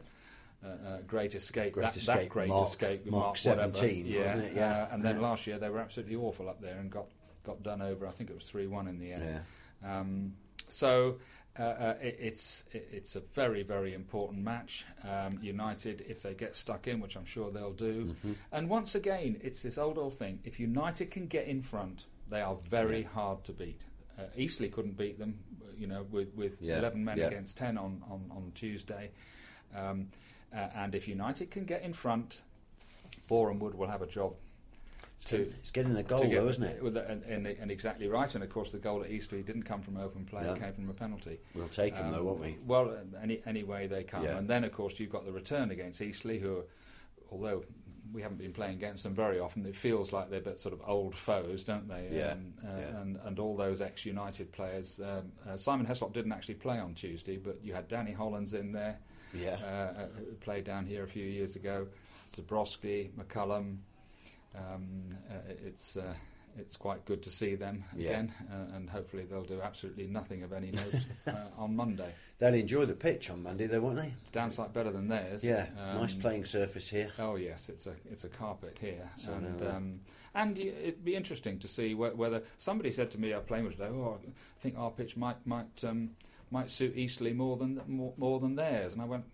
Uh, 0.63 0.67
uh, 0.67 1.01
great 1.07 1.35
escape. 1.35 1.73
Great 1.73 1.83
that, 1.83 1.97
escape, 1.97 2.15
that 2.21 2.29
great 2.29 2.49
Mark- 2.49 2.67
escape, 2.67 3.05
Mark 3.05 3.37
whatever. 3.43 3.73
17, 3.75 4.05
yeah. 4.05 4.19
wasn't 4.35 4.43
it? 4.43 4.55
Yeah. 4.55 4.83
Uh, 4.83 4.93
and 4.93 5.03
then 5.03 5.15
Yeah. 5.17 5.21
last 5.21 5.47
year 5.47 5.59
they 5.59 5.69
were 5.69 5.79
absolutely 5.79 6.15
awful 6.15 6.49
up 6.49 6.61
there 6.61 6.77
and 6.77 6.89
got 6.89 7.07
got 7.43 7.63
done 7.63 7.81
over. 7.81 8.05
I 8.07 8.11
think 8.11 8.29
it 8.29 8.35
was 8.35 8.43
three 8.45 8.67
one 8.67 8.87
in 8.87 8.99
the 8.99 9.11
end. 9.13 9.41
Yeah. 9.83 9.99
Um, 9.99 10.33
so 10.69 11.19
uh, 11.57 11.63
uh, 11.63 11.95
it, 12.01 12.17
it's 12.19 12.63
it, 12.71 12.89
it's 12.91 13.15
a 13.15 13.21
very 13.33 13.63
very 13.63 13.93
important 13.93 14.43
match. 14.43 14.85
Um, 15.03 15.39
United, 15.41 16.03
if 16.09 16.21
they 16.23 16.33
get 16.33 16.55
stuck 16.55 16.87
in, 16.87 16.99
which 16.99 17.15
I'm 17.15 17.25
sure 17.25 17.51
they'll 17.51 17.71
do, 17.73 18.05
Mm-hmm. 18.05 18.33
and 18.51 18.69
once 18.69 18.95
again, 18.95 19.39
it's 19.43 19.61
this 19.63 19.77
old 19.77 19.97
old 19.97 20.17
thing. 20.17 20.39
If 20.43 20.59
United 20.59 21.11
can 21.11 21.27
get 21.27 21.47
in 21.47 21.61
front, 21.61 22.05
they 22.29 22.41
are 22.41 22.55
very 22.55 23.01
Yeah. 23.03 23.07
hard 23.09 23.43
to 23.45 23.53
beat. 23.53 23.83
Uh, 24.19 24.23
Eastleigh 24.35 24.69
couldn't 24.69 24.97
beat 24.97 25.19
them, 25.19 25.39
you 25.77 25.85
know, 25.87 26.03
with 26.11 26.33
with 26.35 26.61
Yeah, 26.61 26.79
11 26.79 27.05
men 27.05 27.19
against 27.19 27.57
10 27.57 27.77
on 27.77 28.03
on 28.09 28.29
on 28.31 28.51
Tuesday. 28.55 29.11
Um, 29.75 30.09
uh, 30.53 30.67
and 30.75 30.95
if 30.95 31.07
United 31.07 31.51
can 31.51 31.65
get 31.65 31.81
in 31.83 31.93
front, 31.93 32.41
Boreham 33.27 33.59
Wood 33.59 33.75
will 33.75 33.87
have 33.87 34.01
a 34.01 34.07
job 34.07 34.33
to 35.25 35.35
It's 35.41 35.71
getting 35.71 35.93
the 35.93 36.03
goal, 36.03 36.19
get- 36.21 36.31
though, 36.31 36.47
isn't 36.47 36.63
it? 36.63 36.81
with 36.83 36.93
the- 36.93 37.05
and, 37.09 37.23
and, 37.23 37.45
and 37.47 37.69
exactly 37.71 38.07
right. 38.07 38.33
And 38.33 38.43
of 38.43 38.49
course, 38.49 38.71
the 38.71 38.77
goal 38.77 39.03
at 39.03 39.09
Eastleigh 39.11 39.41
didn't 39.43 39.63
come 39.63 39.81
from 39.81 39.97
open 39.97 40.25
play; 40.25 40.43
No. 40.43 40.53
it 40.53 40.59
came 40.59 40.73
from 40.73 40.89
a 40.89 40.93
penalty. 40.93 41.39
We'll 41.53 41.67
take 41.67 41.95
them, 41.95 42.11
though, 42.11 42.19
Um, 42.19 42.25
won't 42.25 42.39
we? 42.39 42.57
Well, 42.65 42.89
uh, 42.91 43.17
any 43.21 43.41
any 43.45 43.63
way 43.63 43.87
they 43.87 44.03
come, 44.03 44.23
Yeah. 44.23 44.37
and 44.37 44.47
then 44.49 44.63
of 44.63 44.71
course 44.71 44.99
you've 44.99 45.11
got 45.11 45.25
the 45.25 45.31
return 45.33 45.71
against 45.71 46.01
Eastleigh, 46.01 46.39
who, 46.39 46.63
although 47.31 47.65
we 48.13 48.21
haven't 48.21 48.37
been 48.37 48.53
playing 48.53 48.75
against 48.75 49.03
them 49.03 49.13
very 49.13 49.37
often, 49.37 49.65
it 49.65 49.75
feels 49.75 50.13
like 50.13 50.29
they're 50.29 50.39
but 50.39 50.61
sort 50.61 50.73
of 50.73 50.81
old 50.87 51.13
foes, 51.13 51.65
don't 51.65 51.89
they? 51.89 52.07
Yeah, 52.09 52.31
Um, 52.33 52.53
uh, 52.63 52.67
yeah. 52.79 53.01
And 53.01 53.17
and 53.25 53.37
all 53.39 53.57
those 53.57 53.81
ex-United 53.81 54.53
players. 54.53 55.01
Um, 55.01 55.33
uh, 55.45 55.57
Simon 55.57 55.85
Heslop 55.85 56.13
didn't 56.13 56.31
actually 56.31 56.55
play 56.55 56.79
on 56.79 56.93
Tuesday, 56.93 57.35
but 57.35 57.61
you 57.61 57.73
had 57.73 57.89
Danny 57.89 58.13
Hollands 58.13 58.53
in 58.53 58.71
there 58.71 58.99
Yeah. 59.33 59.57
uh, 59.63 60.01
uh, 60.01 60.07
who 60.17 60.25
played 60.41 60.63
down 60.65 60.85
here 60.85 61.03
a 61.03 61.07
few 61.07 61.25
years 61.25 61.55
ago. 61.55 61.87
Zabrowski, 62.35 63.09
McCallum. 63.11 63.77
Um, 64.55 65.15
uh, 65.29 65.33
it's 65.65 65.97
uh, 65.97 66.13
it's 66.57 66.75
quite 66.75 67.05
good 67.05 67.21
to 67.23 67.29
see 67.29 67.53
them 67.55 67.83
Yeah. 67.95 68.09
again, 68.09 68.33
uh, 68.51 68.75
and 68.75 68.89
hopefully 68.89 69.25
they'll 69.29 69.43
do 69.43 69.61
absolutely 69.61 70.07
nothing 70.07 70.41
of 70.43 70.51
any 70.53 70.71
note 70.71 70.95
uh, 71.27 71.31
on 71.61 71.75
Monday. 71.75 72.11
They'll 72.39 72.53
enjoy 72.55 72.85
the 72.85 72.95
pitch 72.95 73.29
on 73.29 73.43
Monday, 73.43 73.67
though, 73.67 73.81
won't 73.81 73.97
they? 73.97 74.13
It's 74.21 74.31
damn 74.31 74.51
sight 74.51 74.73
better 74.73 74.91
than 74.91 75.07
theirs. 75.07 75.43
Yeah, 75.43 75.67
Um, 75.79 76.01
nice 76.01 76.15
playing 76.15 76.45
surface 76.45 76.87
here. 76.89 77.11
Oh 77.19 77.35
yes, 77.35 77.69
it's 77.69 77.85
a 77.87 77.93
it's 78.09 78.23
a 78.23 78.29
carpet 78.29 78.77
here, 78.81 79.07
So, 79.17 79.33
and 79.33 79.61
uh, 79.61 79.69
um, 79.75 79.99
and 80.33 80.57
it'd 80.57 81.05
be 81.05 81.15
interesting 81.15 81.59
to 81.59 81.67
see 81.67 81.93
whe- 81.93 82.15
whether 82.15 82.41
somebody 82.57 82.91
said 82.91 83.11
to 83.11 83.19
me 83.19 83.33
at 83.33 83.45
playing 83.47 83.69
today, 83.69 83.85
oh, 83.91 84.17
I 84.23 84.31
think 84.59 84.77
our 84.77 84.89
pitch 84.91 85.15
might 85.17 85.45
might 85.45 85.83
um, 85.83 86.11
might 86.51 86.69
suit 86.69 86.95
Eastleigh 86.95 87.33
more 87.33 87.57
than 87.57 87.81
more, 87.87 88.13
more 88.17 88.39
than 88.39 88.55
theirs, 88.55 88.93
and 88.93 89.01
I 89.01 89.05
went. 89.05 89.25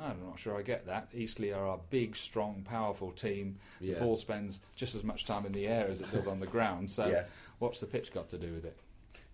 I'm 0.00 0.24
not 0.24 0.38
sure 0.38 0.56
I 0.56 0.62
get 0.62 0.86
that. 0.86 1.08
Eastleigh 1.12 1.50
are 1.52 1.74
a 1.74 1.78
big, 1.90 2.14
strong, 2.14 2.64
powerful 2.68 3.10
team. 3.10 3.56
Yeah. 3.80 3.94
The 3.94 4.00
ball 4.02 4.14
spends 4.16 4.60
just 4.76 4.94
as 4.94 5.02
much 5.02 5.24
time 5.24 5.44
in 5.46 5.50
the 5.52 5.66
air 5.66 5.88
as 5.88 6.00
it 6.00 6.12
does 6.12 6.28
on 6.28 6.38
the 6.38 6.46
ground. 6.46 6.88
So, 6.92 7.06
Yeah. 7.08 7.24
what's 7.58 7.80
the 7.80 7.86
pitch 7.86 8.12
got 8.14 8.28
to 8.30 8.38
do 8.38 8.52
with 8.52 8.64
it? 8.64 8.76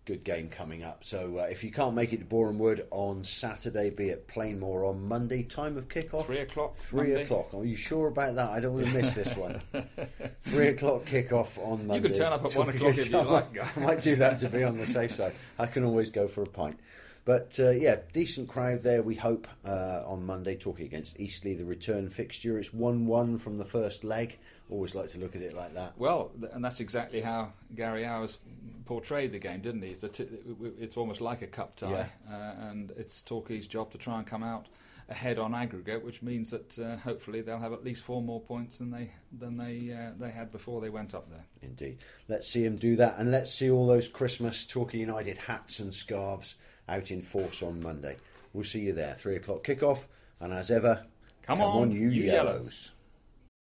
Good 0.06 0.24
game 0.24 0.48
coming 0.48 0.82
up. 0.82 1.04
So 1.04 1.40
uh, 1.40 1.42
if 1.50 1.62
you 1.62 1.70
can't 1.70 1.94
make 1.94 2.14
it 2.14 2.18
to 2.20 2.24
Boreham 2.24 2.58
Wood 2.58 2.86
on 2.90 3.22
Saturday, 3.22 3.90
be 3.90 4.08
at 4.10 4.28
Plainmoor 4.28 4.88
on 4.88 5.06
Monday. 5.06 5.42
Time 5.42 5.76
of 5.76 5.90
kick-off? 5.90 6.26
Three 6.26 6.38
o'clock. 6.38 6.74
Three 6.76 7.08
Monday? 7.08 7.22
o'clock. 7.24 7.52
Are 7.52 7.64
you 7.64 7.76
sure 7.76 8.06
about 8.08 8.36
that? 8.36 8.48
I 8.48 8.60
don't 8.60 8.72
want 8.74 8.86
to 8.86 8.92
miss 8.94 9.14
this 9.14 9.36
one. 9.36 9.60
Three 10.40 10.68
o'clock 10.68 11.04
kick-off 11.04 11.58
on 11.58 11.86
Monday. 11.86 12.08
You 12.08 12.14
can 12.14 12.18
turn 12.18 12.32
up 12.32 12.44
at 12.46 12.54
one 12.56 12.68
o'clock 12.70 12.96
if 12.96 13.10
you 13.10 13.16
like, 13.18 13.54
might- 13.54 13.76
I 13.76 13.80
might 13.80 14.00
do 14.00 14.16
that 14.16 14.38
to 14.38 14.48
be 14.48 14.62
on 14.64 14.78
the 14.78 14.86
safe 14.86 15.16
side. 15.16 15.32
I 15.58 15.66
can 15.66 15.84
always 15.84 16.10
go 16.10 16.28
for 16.28 16.42
a 16.42 16.46
pint. 16.46 16.78
But 17.26 17.58
uh, 17.58 17.70
yeah, 17.70 17.96
decent 18.12 18.48
crowd 18.48 18.84
there. 18.84 19.02
We 19.02 19.16
hope 19.16 19.48
uh, 19.64 20.04
on 20.06 20.24
Monday 20.24 20.54
talking 20.56 20.86
against 20.86 21.18
Eastleigh, 21.18 21.56
the 21.56 21.64
return 21.64 22.08
fixture. 22.08 22.56
It's 22.56 22.72
one-one 22.72 23.38
from 23.38 23.58
the 23.58 23.64
first 23.64 24.04
leg. 24.04 24.38
Always 24.70 24.94
like 24.94 25.08
to 25.08 25.18
look 25.18 25.34
at 25.34 25.42
it 25.42 25.52
like 25.52 25.74
that. 25.74 25.94
Well, 25.98 26.30
and 26.52 26.64
that's 26.64 26.78
exactly 26.78 27.20
how 27.20 27.52
Gary 27.74 28.04
Owers 28.04 28.38
portrayed 28.84 29.32
the 29.32 29.40
game, 29.40 29.60
didn't 29.60 29.82
he? 29.82 29.88
It's, 29.88 30.04
a 30.04 30.08
t- 30.08 30.28
it's 30.78 30.96
almost 30.96 31.20
like 31.20 31.42
a 31.42 31.48
cup 31.48 31.76
tie, 31.76 32.08
uh, 32.30 32.52
and 32.60 32.92
it's 32.96 33.22
Torquay's 33.22 33.66
job 33.66 33.90
to 33.90 33.98
try 33.98 34.18
and 34.18 34.26
come 34.26 34.44
out 34.44 34.66
ahead 35.08 35.38
on 35.38 35.52
aggregate, 35.52 36.04
which 36.04 36.22
means 36.22 36.52
that 36.52 36.78
uh, 36.78 36.96
hopefully 36.98 37.40
they'll 37.40 37.58
have 37.58 37.72
at 37.72 37.84
least 37.84 38.04
four 38.04 38.22
more 38.22 38.40
points 38.40 38.78
than 38.78 38.92
they 38.92 39.10
than 39.36 39.56
they 39.56 39.92
uh, 39.92 40.12
they 40.18 40.30
had 40.30 40.52
before 40.52 40.80
they 40.80 40.90
went 40.90 41.12
up 41.12 41.28
there. 41.28 41.44
Indeed. 41.60 41.98
Let's 42.28 42.46
see 42.46 42.64
him 42.64 42.76
do 42.76 42.94
that, 42.96 43.18
and 43.18 43.32
let's 43.32 43.52
see 43.52 43.68
all 43.68 43.86
those 43.88 44.06
Christmas 44.06 44.64
Torquay 44.64 44.98
United 44.98 45.38
hats 45.38 45.80
and 45.80 45.92
scarves 45.92 46.56
out 46.88 47.10
in 47.10 47.22
force 47.22 47.62
on 47.62 47.82
Monday. 47.82 48.16
We'll 48.52 48.64
see 48.64 48.80
you 48.80 48.92
there. 48.92 49.14
Three 49.14 49.36
o'clock 49.36 49.64
kickoff, 49.64 50.06
and 50.40 50.52
as 50.52 50.70
ever, 50.70 51.04
Come 51.42 51.60
on, 51.60 51.90
you, 51.90 52.08
you 52.08 52.24
yellows. 52.24 52.32
Yellows. 52.54 52.92